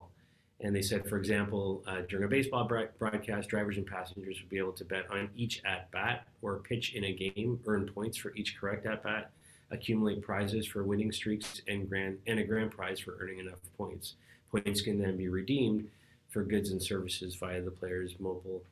And 0.60 0.74
they 0.74 0.82
said, 0.82 1.08
for 1.08 1.18
example, 1.18 1.84
uh, 1.86 2.02
during 2.08 2.24
a 2.24 2.28
baseball 2.28 2.64
broadcast, 2.98 3.48
drivers 3.48 3.76
and 3.76 3.86
passengers 3.86 4.40
would 4.40 4.50
be 4.50 4.58
able 4.58 4.72
to 4.72 4.84
bet 4.84 5.08
on 5.10 5.30
each 5.36 5.62
at 5.64 5.90
bat 5.92 6.26
or 6.42 6.58
pitch 6.58 6.94
in 6.94 7.04
a 7.04 7.12
game, 7.12 7.60
earn 7.66 7.86
points 7.86 8.16
for 8.18 8.34
each 8.34 8.58
correct 8.58 8.84
at 8.84 9.04
bat, 9.04 9.30
accumulate 9.70 10.20
prizes 10.20 10.66
for 10.66 10.82
winning 10.82 11.12
streaks, 11.12 11.62
and, 11.68 11.88
grand, 11.88 12.18
and 12.26 12.40
a 12.40 12.44
grand 12.44 12.72
prize 12.72 12.98
for 12.98 13.16
earning 13.20 13.38
enough 13.38 13.60
points. 13.76 14.14
Points 14.50 14.80
can 14.80 14.98
then 15.00 15.16
be 15.16 15.28
redeemed 15.28 15.88
for 16.28 16.42
goods 16.42 16.70
and 16.70 16.82
services 16.82 17.36
via 17.36 17.62
the 17.62 17.70
player's 17.70 18.18
mobile 18.18 18.62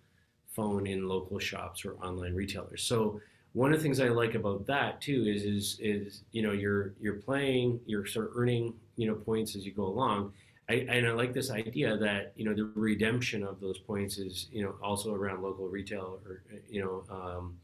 phone 0.56 0.86
in 0.86 1.06
local 1.06 1.38
shops 1.38 1.84
or 1.84 1.94
online 2.02 2.34
retailers. 2.34 2.82
So 2.82 3.20
one 3.52 3.72
of 3.72 3.78
the 3.78 3.82
things 3.82 4.00
I 4.00 4.08
like 4.08 4.34
about 4.34 4.66
that 4.66 5.00
too 5.00 5.24
is 5.26 5.44
is 5.44 5.78
is 5.80 6.22
you 6.32 6.42
know 6.42 6.52
you're 6.52 6.92
you're 7.00 7.14
playing, 7.14 7.80
you're 7.86 8.06
sort 8.06 8.30
of 8.30 8.36
earning 8.36 8.74
you 8.96 9.06
know 9.06 9.14
points 9.14 9.54
as 9.54 9.64
you 9.64 9.72
go 9.72 9.84
along. 9.84 10.32
I, 10.68 10.74
and 10.88 11.06
I 11.06 11.12
like 11.12 11.32
this 11.32 11.50
idea 11.50 11.96
that 11.96 12.32
you 12.34 12.44
know 12.44 12.54
the 12.54 12.72
redemption 12.74 13.44
of 13.44 13.60
those 13.60 13.78
points 13.78 14.18
is 14.18 14.48
you 14.50 14.62
know 14.64 14.74
also 14.82 15.14
around 15.14 15.42
local 15.42 15.68
retail 15.68 16.20
or 16.26 16.42
you 16.68 16.82
know 16.82 17.04
um, 17.14 17.58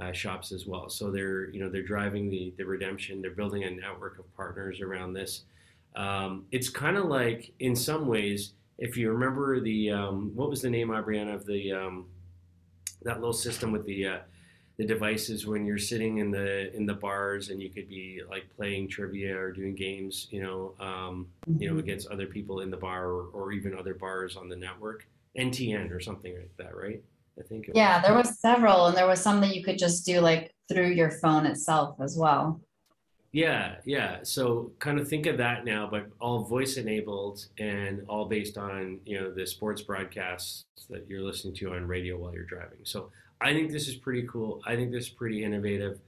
uh, 0.00 0.12
shops 0.12 0.52
as 0.52 0.66
well. 0.66 0.88
So 0.88 1.10
they're 1.10 1.50
you 1.50 1.60
know 1.60 1.68
they're 1.68 1.82
driving 1.82 2.30
the 2.30 2.54
the 2.56 2.64
redemption. 2.64 3.20
They're 3.20 3.32
building 3.32 3.64
a 3.64 3.70
network 3.70 4.18
of 4.18 4.34
partners 4.36 4.80
around 4.80 5.12
this. 5.12 5.42
Um, 5.96 6.46
it's 6.50 6.68
kind 6.68 6.96
of 6.96 7.06
like 7.06 7.52
in 7.60 7.76
some 7.76 8.06
ways, 8.06 8.54
if 8.78 8.96
you 8.96 9.10
remember 9.10 9.60
the 9.60 9.90
um, 9.90 10.32
what 10.34 10.48
was 10.48 10.62
the 10.62 10.70
name, 10.70 10.88
Aubriana, 10.88 11.34
of 11.34 11.44
the 11.44 11.72
um, 11.72 12.06
that 13.02 13.16
little 13.16 13.34
system 13.34 13.70
with 13.70 13.84
the 13.84 14.06
uh, 14.06 14.18
the 14.80 14.86
devices 14.86 15.46
when 15.46 15.66
you're 15.66 15.76
sitting 15.76 16.18
in 16.18 16.30
the 16.30 16.74
in 16.74 16.86
the 16.86 16.94
bars 16.94 17.50
and 17.50 17.60
you 17.60 17.68
could 17.68 17.86
be 17.86 18.22
like 18.30 18.48
playing 18.56 18.88
trivia 18.88 19.38
or 19.38 19.52
doing 19.52 19.74
games, 19.74 20.26
you 20.30 20.42
know, 20.42 20.72
um, 20.80 21.26
you 21.58 21.68
know, 21.68 21.74
mm-hmm. 21.74 21.80
against 21.80 22.08
other 22.08 22.24
people 22.24 22.60
in 22.60 22.70
the 22.70 22.78
bar 22.78 23.08
or, 23.08 23.26
or, 23.34 23.52
even 23.52 23.76
other 23.76 23.92
bars 23.92 24.36
on 24.36 24.48
the 24.48 24.56
network, 24.56 25.06
NTN 25.38 25.94
or 25.94 26.00
something 26.00 26.32
like 26.32 26.56
that, 26.56 26.74
right? 26.74 27.02
I 27.38 27.42
think. 27.42 27.68
yeah, 27.74 27.98
was. 27.98 28.06
there 28.06 28.16
was 28.16 28.38
several, 28.38 28.86
and 28.86 28.96
there 28.96 29.06
was 29.06 29.20
some 29.20 29.42
that 29.42 29.54
you 29.54 29.62
could 29.62 29.76
just 29.76 30.06
do 30.06 30.20
like 30.20 30.54
through 30.66 30.92
your 30.92 31.10
phone 31.10 31.44
itself 31.44 31.96
as 32.00 32.16
well. 32.16 32.58
Yeah, 33.32 33.74
yeah. 33.84 34.20
So 34.22 34.72
kind 34.78 34.98
of 34.98 35.06
think 35.06 35.26
of 35.26 35.36
that 35.36 35.66
now, 35.66 35.88
but 35.90 36.06
all 36.20 36.44
voice 36.44 36.78
enabled 36.78 37.48
and 37.58 38.02
all 38.08 38.24
based 38.24 38.56
on 38.56 39.00
you 39.04 39.20
know 39.20 39.30
the 39.30 39.46
sports 39.46 39.82
broadcasts 39.82 40.64
that 40.88 41.06
you're 41.06 41.20
listening 41.20 41.54
to 41.56 41.74
on 41.74 41.86
radio 41.86 42.16
while 42.16 42.32
you're 42.32 42.44
driving. 42.44 42.78
So 42.84 43.10
I 43.40 43.52
think 43.52 43.70
this 43.70 43.88
is 43.88 43.96
pretty 43.96 44.26
cool. 44.26 44.60
I 44.66 44.76
think 44.76 44.92
this 44.92 45.04
is 45.04 45.10
pretty 45.10 45.44
innovative. 45.44 46.00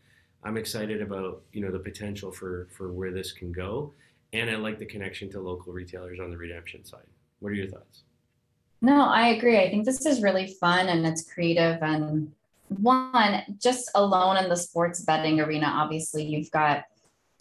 I'm 0.45 0.57
excited 0.57 1.01
about 1.01 1.43
you 1.53 1.61
know 1.61 1.71
the 1.71 1.79
potential 1.79 2.33
for 2.33 2.69
for 2.71 2.93
where 2.93 3.13
this 3.13 3.33
can 3.33 3.53
go, 3.53 3.93
and 4.33 4.51
I 4.51 4.57
like 4.57 4.79
the 4.79 4.87
connection 4.87 5.31
to 5.31 5.41
local 5.41 5.73
retailers 5.73 6.21
on 6.21 6.31
the 6.31 6.37
redemption 6.37 6.85
side. 6.85 7.07
What 7.41 7.51
are 7.51 7.55
your 7.55 7.69
thoughts? 7.69 8.03
No, 8.81 9.05
I 9.05 9.29
agree. 9.29 9.59
I 9.59 9.71
think 9.71 9.85
this 9.85 10.05
is 10.05 10.23
really 10.23 10.49
fun 10.61 10.89
and 10.89 11.07
it's 11.07 11.33
creative 11.33 11.81
and 11.83 12.33
one 12.81 13.43
just 13.61 13.91
alone 13.95 14.37
in 14.39 14.49
the 14.49 14.57
sports 14.57 15.03
betting 15.03 15.41
arena 15.41 15.67
obviously 15.67 16.25
you've 16.25 16.51
got 16.51 16.85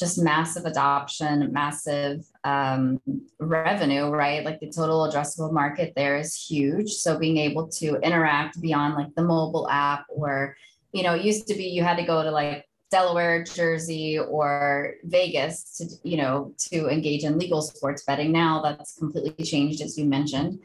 just 0.02 0.22
massive 0.22 0.66
adoption 0.66 1.54
massive 1.54 2.26
um, 2.44 3.00
revenue 3.40 4.10
right? 4.10 4.44
Like 4.44 4.60
the 4.60 4.72
total 4.72 5.08
addressable 5.08 5.52
market 5.52 5.94
there 5.96 6.18
is 6.18 6.36
huge. 6.36 6.92
So 6.92 7.18
being 7.18 7.38
able 7.38 7.68
to 7.80 7.98
interact 8.02 8.62
beyond 8.62 8.96
like 8.96 9.14
the 9.16 9.24
mobile 9.24 9.68
app 9.70 10.06
or 10.10 10.58
you 10.92 11.04
know 11.04 11.16
it 11.16 11.24
used 11.24 11.48
to 11.48 11.56
be 11.56 11.66
you 11.66 11.84
had 11.84 11.98
to 11.98 12.04
go 12.04 12.24
to 12.24 12.32
like 12.32 12.68
delaware 12.90 13.44
jersey 13.44 14.20
or 14.20 14.96
vegas 15.04 15.78
to 15.78 15.86
you 16.04 16.18
know 16.18 16.54
to 16.58 16.90
engage 16.90 17.24
in 17.24 17.38
legal 17.38 17.62
sports 17.62 18.04
betting. 18.04 18.32
Now 18.32 18.62
that's 18.62 18.98
completely 18.98 19.46
changed 19.46 19.82
as 19.82 19.98
you 19.98 20.06
mentioned. 20.06 20.60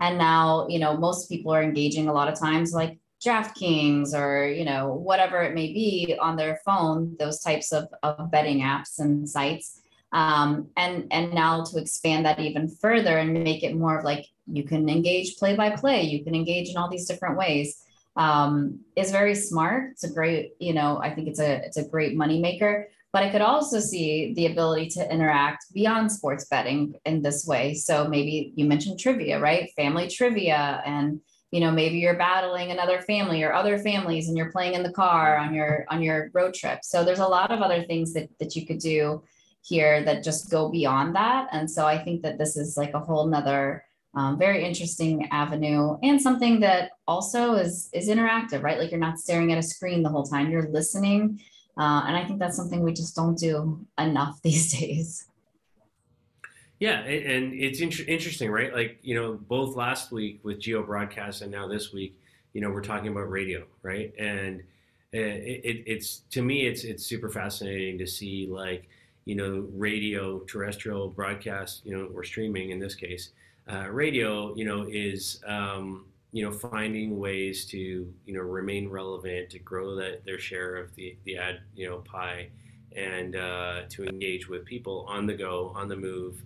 And 0.00 0.18
now 0.18 0.66
you 0.68 0.78
know 0.78 0.96
most 0.96 1.28
people 1.28 1.52
are 1.52 1.62
engaging 1.62 2.08
a 2.08 2.12
lot 2.12 2.28
of 2.28 2.38
times 2.38 2.72
like 2.72 2.98
DraftKings 3.24 4.14
or 4.14 4.46
you 4.46 4.64
know 4.64 4.94
whatever 4.94 5.42
it 5.42 5.54
may 5.54 5.72
be 5.72 6.16
on 6.20 6.36
their 6.36 6.60
phone, 6.64 7.16
those 7.18 7.40
types 7.40 7.72
of, 7.72 7.88
of 8.02 8.30
betting 8.30 8.60
apps 8.60 8.98
and 8.98 9.28
sites. 9.28 9.80
Um, 10.12 10.68
and 10.76 11.06
and 11.12 11.32
now 11.32 11.62
to 11.64 11.78
expand 11.78 12.26
that 12.26 12.40
even 12.40 12.68
further 12.68 13.18
and 13.18 13.32
make 13.32 13.62
it 13.62 13.76
more 13.76 13.98
of 13.98 14.04
like 14.04 14.26
you 14.46 14.64
can 14.64 14.88
engage 14.88 15.36
play 15.36 15.54
by 15.54 15.70
play, 15.70 16.02
you 16.02 16.24
can 16.24 16.34
engage 16.34 16.70
in 16.70 16.76
all 16.76 16.88
these 16.88 17.06
different 17.06 17.36
ways. 17.36 17.82
Um, 18.16 18.80
is 18.96 19.12
very 19.12 19.36
smart. 19.36 19.92
It's 19.92 20.04
a 20.04 20.12
great, 20.12 20.54
you 20.58 20.74
know, 20.74 20.98
I 21.00 21.14
think 21.14 21.28
it's 21.28 21.38
a 21.38 21.64
it's 21.64 21.76
a 21.76 21.88
great 21.88 22.16
money 22.16 22.40
maker. 22.40 22.88
But 23.12 23.24
I 23.24 23.30
could 23.30 23.40
also 23.40 23.80
see 23.80 24.34
the 24.34 24.46
ability 24.46 24.88
to 24.90 25.12
interact 25.12 25.72
beyond 25.72 26.12
sports 26.12 26.44
betting 26.44 26.94
in 27.04 27.22
this 27.22 27.44
way. 27.44 27.74
So 27.74 28.06
maybe 28.06 28.52
you 28.54 28.66
mentioned 28.66 29.00
trivia, 29.00 29.40
right? 29.40 29.70
Family 29.74 30.08
trivia 30.08 30.80
and 30.86 31.20
you 31.50 31.60
know 31.60 31.70
maybe 31.70 31.98
you're 31.98 32.16
battling 32.16 32.70
another 32.70 33.00
family 33.02 33.42
or 33.42 33.52
other 33.52 33.78
families 33.78 34.28
and 34.28 34.36
you're 34.36 34.52
playing 34.52 34.74
in 34.74 34.82
the 34.82 34.92
car 34.92 35.36
on 35.36 35.54
your 35.54 35.84
on 35.88 36.02
your 36.02 36.30
road 36.32 36.54
trip. 36.54 36.80
So 36.82 37.04
there's 37.04 37.18
a 37.18 37.26
lot 37.26 37.50
of 37.50 37.60
other 37.60 37.82
things 37.84 38.12
that 38.14 38.28
that 38.38 38.54
you 38.56 38.66
could 38.66 38.78
do 38.78 39.22
here 39.62 40.02
that 40.04 40.24
just 40.24 40.50
go 40.50 40.70
beyond 40.70 41.14
that. 41.16 41.48
And 41.52 41.70
so 41.70 41.86
i 41.86 41.98
think 41.98 42.22
that 42.22 42.38
this 42.38 42.56
is 42.56 42.76
like 42.76 42.94
a 42.94 43.00
whole 43.00 43.26
nother 43.26 43.84
um, 44.14 44.38
very 44.38 44.64
interesting 44.64 45.28
avenue 45.30 45.96
and 46.02 46.20
something 46.20 46.58
that 46.60 46.90
also 47.06 47.54
is 47.54 47.90
is 47.92 48.08
interactive 48.08 48.62
right? 48.62 48.78
Like 48.78 48.90
you're 48.90 49.00
not 49.00 49.18
staring 49.18 49.52
at 49.52 49.58
a 49.58 49.62
screen 49.62 50.02
the 50.02 50.08
whole 50.08 50.24
time 50.24 50.50
you're 50.50 50.70
listening. 50.70 51.40
Uh, 51.78 52.02
and 52.06 52.16
i 52.16 52.24
think 52.26 52.38
that's 52.40 52.56
something 52.56 52.82
we 52.82 52.92
just 52.92 53.14
don't 53.14 53.38
do 53.38 53.86
enough 53.96 54.40
these 54.42 54.78
days 54.78 55.29
yeah, 56.80 57.00
and 57.00 57.52
it's 57.52 57.80
inter- 57.80 58.04
interesting, 58.08 58.50
right? 58.50 58.72
Like 58.72 58.98
you 59.02 59.14
know, 59.14 59.34
both 59.34 59.76
last 59.76 60.10
week 60.10 60.40
with 60.42 60.58
Geo 60.60 60.82
broadcast 60.82 61.42
and 61.42 61.52
now 61.52 61.68
this 61.68 61.92
week, 61.92 62.18
you 62.54 62.62
know, 62.62 62.70
we're 62.70 62.82
talking 62.82 63.08
about 63.08 63.30
radio, 63.30 63.64
right? 63.82 64.12
And 64.18 64.62
it, 65.12 65.60
it, 65.64 65.84
it's 65.86 66.22
to 66.30 66.42
me, 66.42 66.66
it's 66.66 66.84
it's 66.84 67.04
super 67.04 67.28
fascinating 67.28 67.98
to 67.98 68.06
see 68.06 68.48
like 68.50 68.88
you 69.26 69.34
know, 69.34 69.68
radio, 69.74 70.40
terrestrial 70.40 71.08
broadcast, 71.08 71.82
you 71.84 71.96
know, 71.96 72.06
or 72.14 72.24
streaming 72.24 72.70
in 72.70 72.80
this 72.80 72.94
case, 72.94 73.30
uh, 73.70 73.86
radio, 73.90 74.54
you 74.56 74.64
know, 74.64 74.86
is 74.90 75.38
um, 75.46 76.06
you 76.32 76.42
know 76.42 76.50
finding 76.50 77.18
ways 77.18 77.66
to 77.66 77.78
you 77.78 78.34
know 78.34 78.40
remain 78.40 78.88
relevant, 78.88 79.50
to 79.50 79.58
grow 79.58 79.94
that 79.96 80.24
their 80.24 80.38
share 80.38 80.76
of 80.76 80.94
the 80.94 81.14
the 81.24 81.36
ad 81.36 81.60
you 81.76 81.86
know 81.86 81.98
pie, 81.98 82.48
and 82.96 83.36
uh, 83.36 83.82
to 83.90 84.06
engage 84.06 84.48
with 84.48 84.64
people 84.64 85.04
on 85.06 85.26
the 85.26 85.34
go, 85.34 85.72
on 85.76 85.86
the 85.86 85.96
move 85.96 86.42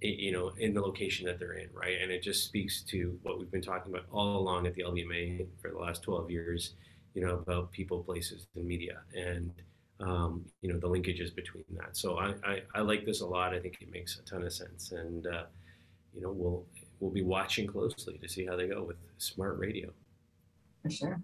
you 0.00 0.32
know, 0.32 0.52
in 0.58 0.74
the 0.74 0.80
location 0.80 1.26
that 1.26 1.38
they're 1.38 1.54
in, 1.54 1.68
right? 1.72 1.96
And 2.00 2.10
it 2.10 2.22
just 2.22 2.44
speaks 2.44 2.82
to 2.82 3.18
what 3.22 3.38
we've 3.38 3.50
been 3.50 3.62
talking 3.62 3.92
about 3.92 4.06
all 4.12 4.36
along 4.36 4.66
at 4.66 4.74
the 4.74 4.82
LBMA 4.82 5.46
for 5.60 5.70
the 5.70 5.78
last 5.78 6.02
12 6.02 6.30
years, 6.30 6.74
you 7.14 7.26
know, 7.26 7.34
about 7.34 7.72
people, 7.72 8.02
places, 8.04 8.46
and 8.54 8.64
media, 8.64 9.00
and 9.16 9.52
um, 10.00 10.44
you 10.62 10.72
know 10.72 10.78
the 10.78 10.88
linkages 10.88 11.34
between 11.34 11.64
that. 11.70 11.96
So 11.96 12.18
I, 12.18 12.34
I, 12.44 12.62
I, 12.76 12.80
like 12.82 13.04
this 13.04 13.20
a 13.20 13.26
lot. 13.26 13.52
I 13.52 13.58
think 13.58 13.78
it 13.80 13.90
makes 13.90 14.18
a 14.18 14.22
ton 14.22 14.44
of 14.44 14.52
sense, 14.52 14.92
and 14.92 15.26
uh, 15.26 15.44
you 16.14 16.20
know, 16.20 16.30
we'll 16.30 16.64
we'll 17.00 17.10
be 17.10 17.22
watching 17.22 17.66
closely 17.66 18.18
to 18.18 18.28
see 18.28 18.46
how 18.46 18.56
they 18.56 18.68
go 18.68 18.82
with 18.82 18.96
smart 19.18 19.58
radio. 19.58 19.90
For 20.82 20.90
sure. 20.90 21.20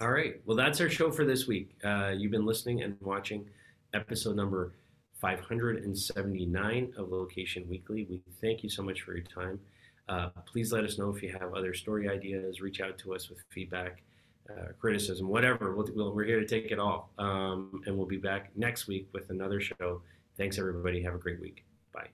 All 0.00 0.10
right. 0.10 0.40
Well, 0.46 0.56
that's 0.56 0.80
our 0.80 0.88
show 0.88 1.10
for 1.10 1.24
this 1.24 1.46
week. 1.46 1.76
Uh, 1.84 2.12
you've 2.16 2.30
been 2.30 2.46
listening 2.46 2.82
and 2.82 2.96
watching 3.00 3.46
episode 3.94 4.36
number 4.36 4.72
579 5.20 6.92
of 6.96 7.10
Location 7.10 7.68
Weekly. 7.68 8.06
We 8.08 8.22
thank 8.40 8.62
you 8.62 8.70
so 8.70 8.82
much 8.82 9.02
for 9.02 9.14
your 9.14 9.24
time. 9.24 9.60
Uh, 10.08 10.30
please 10.46 10.72
let 10.72 10.84
us 10.84 10.98
know 10.98 11.14
if 11.14 11.22
you 11.22 11.30
have 11.38 11.54
other 11.54 11.74
story 11.74 12.08
ideas. 12.08 12.60
Reach 12.60 12.80
out 12.80 12.98
to 12.98 13.14
us 13.14 13.28
with 13.28 13.38
feedback, 13.50 14.02
uh, 14.48 14.72
criticism, 14.80 15.28
whatever. 15.28 15.76
we 15.76 15.84
we 15.92 16.22
are 16.22 16.26
here 16.26 16.40
to 16.40 16.46
take 16.46 16.70
it 16.70 16.78
all. 16.78 17.10
Um, 17.18 17.82
and 17.86 17.96
we'll 17.96 18.06
be 18.06 18.16
back 18.16 18.50
next 18.56 18.86
week 18.86 19.08
with 19.12 19.28
another 19.30 19.60
show. 19.60 20.02
Thanks, 20.36 20.58
everybody. 20.58 21.02
Have 21.02 21.14
a 21.14 21.18
great 21.18 21.40
week. 21.40 21.64
Bye. 21.92 22.08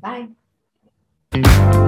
Bye. 0.00 1.86